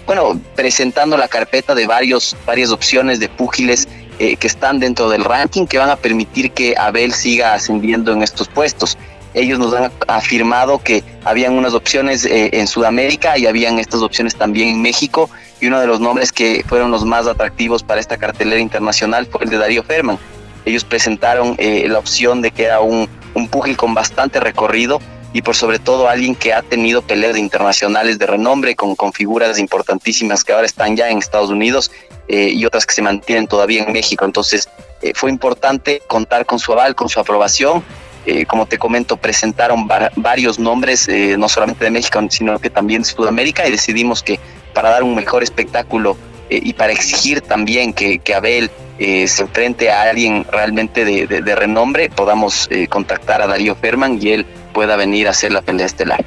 bueno, 0.07 0.40
presentando 0.54 1.16
la 1.16 1.28
carpeta 1.28 1.74
de 1.74 1.87
varios, 1.87 2.37
varias 2.46 2.70
opciones 2.70 3.20
de 3.20 3.28
púgiles 3.28 3.88
eh, 4.18 4.37
que 4.37 4.46
están 4.46 4.78
dentro 4.78 5.09
del 5.09 5.24
ranking 5.24 5.66
que 5.66 5.78
van 5.78 5.90
a 5.90 5.96
permitir 5.96 6.52
que 6.52 6.74
Abel 6.78 7.12
siga 7.12 7.54
ascendiendo 7.54 8.12
en 8.12 8.22
estos 8.22 8.48
puestos. 8.48 8.96
Ellos 9.33 9.59
nos 9.59 9.74
han 9.74 9.90
afirmado 10.07 10.78
que 10.78 11.02
habían 11.24 11.54
unas 11.54 11.74
opciones 11.74 12.24
eh, 12.24 12.50
en 12.52 12.68
Sudamérica 12.68 13.37
y 13.37 13.46
habían 13.46 13.80
estas 13.80 14.00
opciones 14.02 14.37
también 14.37 14.68
en 14.68 14.80
México 14.80 15.28
y 15.61 15.66
uno 15.66 15.80
de 15.80 15.88
los 15.88 15.98
nombres 15.98 16.30
que 16.30 16.64
fueron 16.68 16.92
los 16.92 17.04
más 17.04 17.26
atractivos 17.26 17.83
para 17.83 18.00
esta 18.00 18.16
cartelera 18.16 18.61
internacional 18.61 19.26
fue 19.26 19.42
el 19.42 19.50
de 19.50 19.59
Darío 19.59 19.83
Ferman. 19.83 20.18
Ellos 20.64 20.85
presentaron 20.85 21.57
la 21.59 21.98
opción 21.98 22.40
de 22.40 22.50
que 22.50 22.64
era 22.64 22.80
un, 22.80 23.09
un 23.35 23.48
púgil 23.48 23.76
con 23.76 23.92
bastante 23.92 24.40
recorrido, 24.40 25.00
y 25.35 25.42
por 25.42 25.57
sobre 25.57 25.81
todo 25.81 26.09
alguien 26.09 26.37
que 26.37 26.55
ha 26.55 26.62
tenido 26.62 27.03
peleas 27.03 27.37
internacionales 27.37 28.20
de 28.20 28.27
renombre 28.27 28.77
con, 28.77 28.94
con 28.94 29.12
figuras 29.12 29.59
importantísimas 29.59 30.44
que 30.44 30.53
ahora 30.53 30.64
están 30.64 30.97
ya 30.97 31.11
en 31.11 31.18
Estados 31.18 31.51
Unidos 31.51 31.90
eh, 32.29 32.51
y 32.55 32.64
otras 32.64 32.87
que 32.87 32.94
se 32.94 33.03
mantienen 33.03 33.49
todavía 33.49 33.83
en 33.83 33.92
México. 33.92 34.25
Entonces 34.25 34.68
eh, 35.03 35.12
fue 35.12 35.31
importante 35.31 36.01
contar 36.07 36.47
con 36.47 36.61
su 36.61 36.73
aval, 36.73 36.94
con 36.94 37.09
su 37.09 37.18
aprobación. 37.18 37.83
Eh, 38.27 38.47
como 38.47 38.66
te 38.66 38.79
comento, 38.79 39.16
presentaron 39.16 39.88
varios 40.16 40.59
nombres, 40.61 41.09
no 41.37 41.49
solamente 41.49 41.85
de 41.85 41.90
México, 41.90 42.20
sino 42.31 42.59
que 42.61 42.70
también 42.70 43.03
de 43.03 43.09
Sudamérica 43.09 43.66
y 43.66 43.73
decidimos 43.73 44.23
que 44.23 44.38
para 44.73 44.88
dar 44.88 45.03
un 45.03 45.16
mejor 45.16 45.42
espectáculo 45.42 46.16
y 46.49 46.73
para 46.75 46.92
exigir 46.92 47.42
también 47.42 47.92
que, 47.92 48.20
que 48.20 48.35
Abel 48.35 48.70
se 48.99 49.42
enfrente 49.42 49.90
a 49.90 50.03
alguien 50.03 50.47
realmente 50.51 51.05
de, 51.05 51.27
de 51.27 51.55
renombre, 51.55 52.09
podamos 52.09 52.66
contactar 52.88 53.42
a 53.42 53.47
Darío 53.47 53.75
Ferman 53.75 54.18
y 54.23 54.31
él 54.31 54.47
pueda 54.74 54.96
venir 54.96 55.26
a 55.26 55.30
hacer 55.30 55.52
la 55.52 55.62
pelea 55.62 55.87
estelar. 55.87 56.22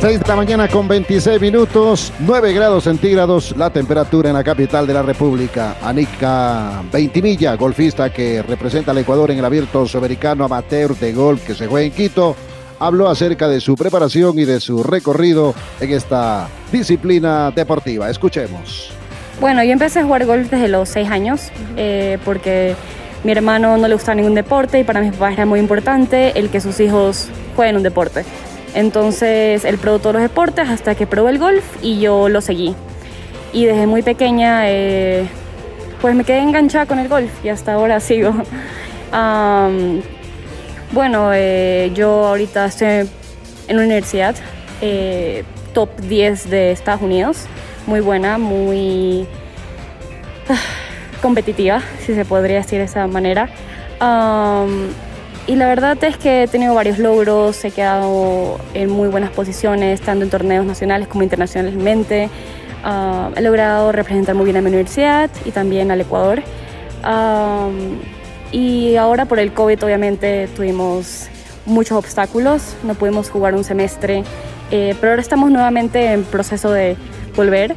6 0.00 0.20
de 0.20 0.28
la 0.28 0.36
mañana 0.36 0.68
con 0.68 0.86
26 0.86 1.40
minutos, 1.40 2.12
9 2.20 2.52
grados 2.52 2.84
centígrados 2.84 3.56
la 3.56 3.70
temperatura 3.70 4.28
en 4.28 4.36
la 4.36 4.44
capital 4.44 4.86
de 4.86 4.92
la 4.92 5.02
República. 5.02 5.76
Anika 5.82 6.82
Veintimilla, 6.92 7.54
golfista 7.54 8.10
que 8.10 8.42
representa 8.42 8.90
al 8.90 8.98
Ecuador 8.98 9.30
en 9.30 9.38
el 9.38 9.44
abierto 9.44 9.86
sudamericano 9.86 10.44
amateur 10.44 10.94
de 10.96 11.12
golf 11.12 11.46
que 11.46 11.54
se 11.54 11.66
juega 11.66 11.86
en 11.86 11.92
Quito, 11.92 12.36
habló 12.78 13.08
acerca 13.08 13.48
de 13.48 13.58
su 13.60 13.74
preparación 13.74 14.38
y 14.38 14.44
de 14.44 14.60
su 14.60 14.82
recorrido 14.82 15.54
en 15.80 15.90
esta 15.92 16.48
disciplina 16.70 17.50
deportiva. 17.50 18.10
Escuchemos. 18.10 18.92
Bueno, 19.40 19.64
yo 19.64 19.72
empecé 19.72 20.00
a 20.00 20.04
jugar 20.04 20.26
golf 20.26 20.50
desde 20.50 20.68
los 20.68 20.88
6 20.90 21.10
años 21.10 21.50
eh, 21.76 22.18
porque 22.24 22.74
mi 23.26 23.32
hermano 23.32 23.76
no 23.76 23.88
le 23.88 23.94
gustaba 23.94 24.14
ningún 24.14 24.36
deporte 24.36 24.78
y 24.78 24.84
para 24.84 25.00
mis 25.00 25.10
papás 25.10 25.32
era 25.32 25.46
muy 25.46 25.58
importante 25.58 26.38
el 26.38 26.48
que 26.48 26.60
sus 26.60 26.78
hijos 26.78 27.28
jueguen 27.56 27.76
un 27.76 27.82
deporte. 27.82 28.24
Entonces 28.72 29.64
él 29.64 29.78
probó 29.78 29.98
todos 29.98 30.12
los 30.12 30.22
deportes 30.22 30.68
hasta 30.68 30.94
que 30.94 31.08
probó 31.08 31.28
el 31.28 31.40
golf 31.40 31.64
y 31.82 31.98
yo 31.98 32.28
lo 32.28 32.40
seguí. 32.40 32.76
Y 33.52 33.64
desde 33.64 33.88
muy 33.88 34.02
pequeña 34.02 34.70
eh, 34.70 35.26
pues 36.00 36.14
me 36.14 36.22
quedé 36.22 36.38
enganchada 36.38 36.86
con 36.86 37.00
el 37.00 37.08
golf 37.08 37.44
y 37.44 37.48
hasta 37.48 37.72
ahora 37.72 37.98
sigo. 37.98 38.30
bueno, 40.92 41.32
eh, 41.34 41.90
yo 41.94 42.26
ahorita 42.26 42.66
estoy 42.66 43.10
en 43.66 43.70
una 43.70 43.86
universidad 43.86 44.36
eh, 44.80 45.42
top 45.74 45.88
10 46.02 46.48
de 46.48 46.70
Estados 46.70 47.02
Unidos, 47.02 47.46
muy 47.88 47.98
buena, 47.98 48.38
muy 48.38 49.26
competitiva, 51.26 51.82
si 52.04 52.14
se 52.14 52.24
podría 52.24 52.58
decir 52.58 52.78
de 52.78 52.84
esa 52.84 53.08
manera. 53.08 53.48
y 55.48 55.54
la 55.56 55.66
verdad 55.66 56.02
es 56.04 56.16
que 56.16 56.44
he 56.44 56.48
tenido 56.48 56.72
varios 56.74 56.98
logros, 56.98 57.64
he 57.64 57.72
quedado 57.72 58.58
en 58.74 58.90
muy 58.90 59.08
buenas 59.08 59.30
posiciones, 59.30 60.00
tanto 60.00 60.24
en 60.24 60.30
torneos 60.30 60.64
nacionales 60.64 61.08
como 61.08 61.24
internacionalmente. 61.24 62.30
he 63.36 63.42
logrado 63.42 63.90
representar 63.90 64.36
muy 64.36 64.44
bien 64.44 64.56
a 64.56 64.60
mi 64.60 64.68
universidad 64.68 65.28
y 65.44 65.50
también 65.50 65.90
al 65.90 66.00
Ecuador. 66.00 66.42
y 68.52 68.96
ahora 68.96 69.24
por 69.24 69.40
el 69.40 69.52
COVID 69.52 69.82
obviamente 69.84 70.48
tuvimos 70.54 71.28
muchos 71.66 71.98
obstáculos, 71.98 72.76
no 72.84 72.94
pudimos 72.94 73.30
jugar 73.30 73.56
un 73.56 73.64
semestre, 73.64 74.22
eh, 74.70 74.94
pero 75.00 75.10
ahora 75.12 75.22
estamos 75.22 75.50
nuevamente 75.50 76.12
en 76.12 76.22
proceso 76.22 76.70
de 76.70 76.96
volver 77.34 77.74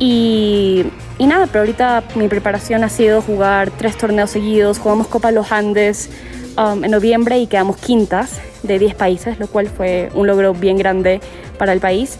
y 0.00 0.86
y 1.20 1.26
nada, 1.26 1.46
pero 1.46 1.60
ahorita 1.60 2.02
mi 2.14 2.28
preparación 2.28 2.82
ha 2.82 2.88
sido 2.88 3.20
jugar 3.20 3.70
tres 3.70 3.94
torneos 3.98 4.30
seguidos. 4.30 4.78
Jugamos 4.78 5.06
Copa 5.06 5.30
Los 5.30 5.52
Andes 5.52 6.08
um, 6.56 6.82
en 6.82 6.90
noviembre 6.90 7.38
y 7.38 7.46
quedamos 7.46 7.76
quintas 7.76 8.40
de 8.62 8.78
10 8.78 8.94
países, 8.94 9.38
lo 9.38 9.46
cual 9.46 9.68
fue 9.68 10.08
un 10.14 10.26
logro 10.26 10.54
bien 10.54 10.78
grande 10.78 11.20
para 11.58 11.74
el 11.74 11.80
país. 11.80 12.18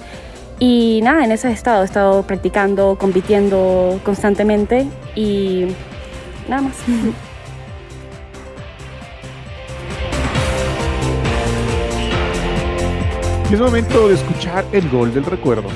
Y 0.59 1.01
nada, 1.03 1.25
en 1.25 1.33
ese 1.33 1.51
estado 1.51 1.81
he 1.81 1.87
estado 1.87 2.25
practicando, 2.25 2.99
compitiendo 3.01 3.99
constantemente 4.05 4.87
y 5.17 5.69
nada 6.47 6.61
más. 6.61 6.77
Es 13.51 13.59
momento 13.59 14.09
de 14.09 14.15
escuchar 14.15 14.65
el 14.71 14.89
gol 14.91 15.13
del 15.13 15.25
recuerdo. 15.25 15.71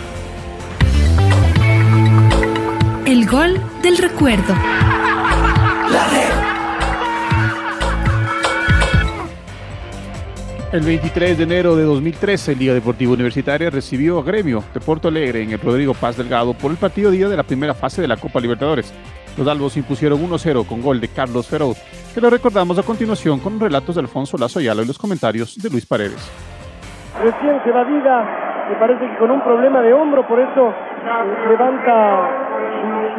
El 3.15 3.29
gol 3.29 3.61
del 3.81 3.97
recuerdo. 3.97 4.53
El 10.73 10.81
23 10.81 11.39
de 11.39 11.45
enero 11.45 11.77
de 11.77 11.85
2013, 11.85 12.57
Liga 12.57 12.75
Deportiva 12.75 13.13
Universitaria 13.13 13.71
recibió 13.71 14.19
a 14.19 14.25
Gremio 14.25 14.65
de 14.75 14.81
Porto 14.81 15.07
Alegre 15.07 15.45
en 15.45 15.53
el 15.53 15.61
Rodrigo 15.61 15.95
Paz 15.95 16.17
Delgado 16.17 16.55
por 16.55 16.73
el 16.73 16.77
partido 16.77 17.13
día 17.13 17.29
de 17.29 17.37
la 17.37 17.45
primera 17.45 17.73
fase 17.73 18.03
de 18.03 18.09
la 18.09 18.17
Copa 18.17 18.41
Libertadores. 18.41 18.93
Los 19.39 19.47
albos 19.47 19.77
impusieron 19.77 20.21
1-0 20.29 20.67
con 20.67 20.83
gol 20.83 21.01
de 21.01 21.07
Carlos 21.07 21.47
Ferro, 21.47 21.75
que 22.13 22.21
lo 22.21 22.31
recordamos 22.31 22.81
a 22.81 22.83
continuación 22.83 23.39
con 23.39 23.61
relatos 23.61 23.95
de 23.95 24.01
Alfonso 24.01 24.37
Lazo 24.37 24.59
Ayala 24.59 24.83
y 24.83 24.87
los 24.87 24.99
comentarios 24.99 25.57
de 25.63 25.71
Luis 25.71 25.87
Paredes. 25.87 26.19
Recién 27.23 27.63
se 27.63 27.71
va 27.71 27.85
Vida, 27.85 28.67
me 28.71 28.75
parece 28.75 29.09
que 29.09 29.19
con 29.19 29.31
un 29.31 29.41
problema 29.45 29.83
de 29.83 29.93
hombro, 29.93 30.27
por 30.27 30.41
eso 30.41 30.71
eh, 30.71 31.49
levanta 31.51 32.54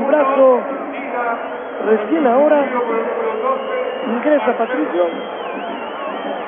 brazo. 0.03 0.59
Recién 1.85 2.25
ahora 2.27 2.63
ingresa 4.07 4.53
Patricio. 4.57 5.05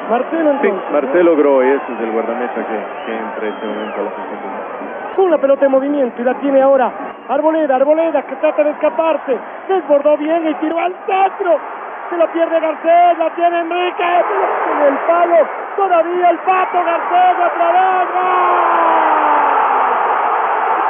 Marcelo 0.10 0.52
Sí, 0.62 0.74
Marcelo 0.92 1.36
Groy, 1.36 1.68
ese 1.68 1.94
es 1.94 2.00
el 2.00 2.12
guardameta 2.12 2.56
que, 2.56 2.80
que 3.06 3.18
entra 3.18 3.48
en 3.48 3.54
este 3.54 3.66
momento 3.68 4.00
a 4.00 4.04
la 4.04 4.10
sensación. 4.12 4.52
Con 5.16 5.32
la 5.32 5.38
pelota 5.38 5.66
en 5.66 5.72
movimiento 5.72 6.22
y 6.22 6.26
la 6.26 6.34
tiene 6.36 6.62
ahora 6.62 6.92
Arboleda, 7.30 7.76
Arboleda 7.76 8.22
que 8.24 8.36
trata 8.38 8.64
de 8.64 8.70
escaparse. 8.72 9.38
Desbordó 9.68 10.16
bien 10.18 10.48
y 10.48 10.54
tiró 10.56 10.80
al 10.80 10.94
centro. 11.06 11.60
Se 12.10 12.16
la 12.16 12.26
pierde 12.28 12.58
Garcés, 12.60 13.18
la 13.18 13.30
tiene 13.32 13.60
Enrique. 13.60 14.04
En 14.04 14.82
el 14.88 14.98
palo, 15.00 15.46
todavía 15.76 16.30
el 16.30 16.38
pato 16.40 16.78
Garcés 16.86 17.36
otra 17.52 17.72
vez. 17.74 18.08
¡Gol! 18.16 18.24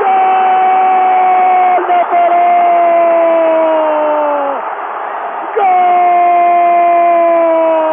¡Gol 0.06 1.82
de 1.88 2.00
Perú! 2.12 2.46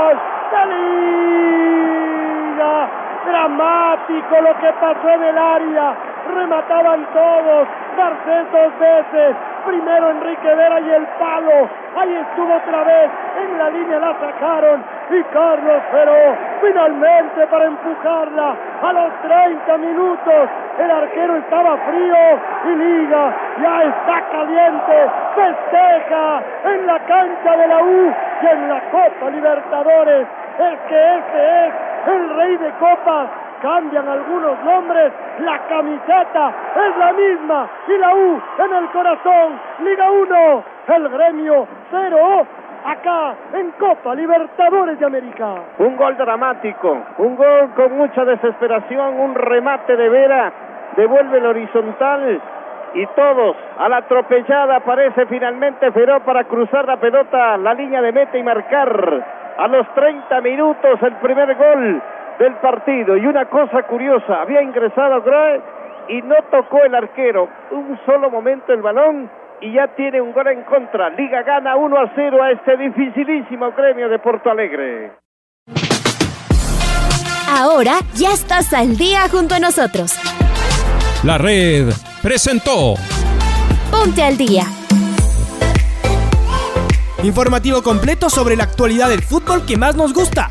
¡Gol! 0.05 0.17
¡De 0.53 0.63
Liga! 2.53 2.77
Dramático 4.31 4.41
lo 4.41 4.59
que 4.61 4.73
pasó 4.81 5.09
en 5.11 5.23
el 5.23 5.39
área. 5.39 5.95
Remataban 6.35 7.07
todos. 7.13 7.69
Garcés 7.97 8.53
dos 8.53 8.79
veces. 8.79 9.37
Primero 9.67 10.11
Enrique 10.11 10.55
Vera 10.55 10.81
y 10.81 10.91
el 10.91 11.07
palo. 11.19 11.69
Ahí 11.97 12.15
estuvo 12.15 12.55
otra 12.55 12.85
vez. 12.85 13.11
En 13.43 13.59
la 13.59 13.71
línea 13.71 13.99
la 13.99 14.15
sacaron. 14.19 14.85
Y 15.11 15.23
Carlos 15.25 15.83
Feró 15.91 16.37
finalmente 16.61 17.47
para 17.47 17.67
empujarla 17.67 18.57
a 18.83 18.93
los 18.93 19.13
30 19.23 19.79
minutos. 19.79 20.49
El 20.79 20.91
arquero 20.91 21.37
estaba 21.37 21.77
frío 21.77 22.17
y 22.65 22.77
Liga 22.77 23.33
ya 23.63 23.83
está 23.85 24.23
caliente. 24.33 25.11
Festeja 25.35 26.43
en 26.65 26.87
la 26.87 26.99
cancha 27.01 27.57
de 27.57 27.67
la 27.69 27.83
U 27.83 28.15
y 28.43 28.47
en 28.47 28.69
la 28.69 28.81
Copa 28.91 29.31
Libertadores. 29.31 30.27
Es 30.59 30.79
que 30.89 31.17
este 31.17 31.67
es 31.67 31.75
el 32.07 32.37
rey 32.37 32.57
de 32.57 32.71
copas 32.73 33.29
cambian 33.65 34.07
algunos 34.07 34.63
nombres, 34.63 35.11
la 35.39 35.59
camiseta 35.67 36.53
es 36.77 36.97
la 36.99 37.13
misma 37.15 37.67
y 37.89 37.97
la 37.97 38.15
U 38.15 38.43
en 38.59 38.75
el 38.75 38.91
corazón, 38.91 39.59
Liga 39.83 40.11
1, 40.11 40.65
el 40.89 41.09
gremio 41.09 41.67
0, 41.91 42.47
acá 42.85 43.35
en 43.55 43.71
Copa 43.71 44.15
Libertadores 44.15 44.99
de 44.99 45.07
América. 45.07 45.55
Un 45.79 45.97
gol 45.97 46.15
dramático, 46.19 46.99
un 47.17 47.37
gol 47.37 47.71
con 47.75 47.97
mucha 47.97 48.27
desesperación, 48.27 49.19
un 49.19 49.35
remate 49.35 49.97
de 49.97 50.11
Vera, 50.11 50.53
devuelve 50.95 51.39
el 51.39 51.47
horizontal 51.47 52.43
y 52.93 53.07
todos 53.07 53.57
a 53.79 53.89
la 53.89 53.97
atropellada 53.97 54.77
aparece 54.77 55.25
finalmente 55.25 55.91
Feró 55.91 56.21
para 56.21 56.45
cruzar 56.45 56.85
la 56.85 56.99
pelota, 56.99 57.57
la 57.57 57.73
línea 57.73 58.03
de 58.03 58.13
meta 58.13 58.37
y 58.37 58.43
marcar 58.43 59.25
a 59.57 59.69
los 59.69 59.89
30 59.95 60.41
minutos 60.43 61.03
el 61.03 61.15
primer 61.15 61.55
gol 61.55 62.03
del 62.39 62.55
partido. 62.57 63.17
Y 63.17 63.27
una 63.27 63.47
cosa 63.47 63.83
curiosa, 63.85 64.43
había 64.43 64.63
ingresado 64.63 65.23
Groe 65.23 65.61
y 66.09 66.23
no 66.23 66.37
tocó 66.51 66.83
el 66.85 66.95
arquero. 66.95 67.49
Un 67.71 67.99
solo 68.05 68.31
momento 68.31 68.73
el 68.73 68.83
balón 68.83 69.31
y 69.61 69.73
ya 69.73 69.89
tiene 69.97 70.21
un 70.21 70.33
gol 70.33 70.49
en 70.49 70.63
contra. 70.65 71.11
Liga 71.11 71.43
gana 71.43 71.77
1 71.77 71.99
a 71.99 72.13
0 72.15 72.43
a 72.43 72.51
este 72.51 72.77
dificilísimo 72.77 73.73
gremio 73.73 74.09
de 74.09 74.19
Porto 74.19 74.51
Alegre. 74.51 75.13
Ahora 77.49 77.99
ya 78.15 78.33
estás 78.33 78.73
al 78.73 78.97
día 78.97 79.29
junto 79.31 79.55
a 79.55 79.59
nosotros. 79.59 80.19
La 81.23 81.39
red 81.39 81.89
presentó 82.23 82.95
Ponte 83.91 84.23
al 84.23 84.37
día. 84.37 84.65
Informativo 87.23 87.83
completo 87.83 88.29
sobre 88.29 88.57
la 88.57 88.65
actualidad 88.65 89.09
del 89.09 89.23
fútbol 89.23 89.65
que 89.65 89.79
más 89.79 89.97
nos 89.97 90.13
gusta, 90.13 90.51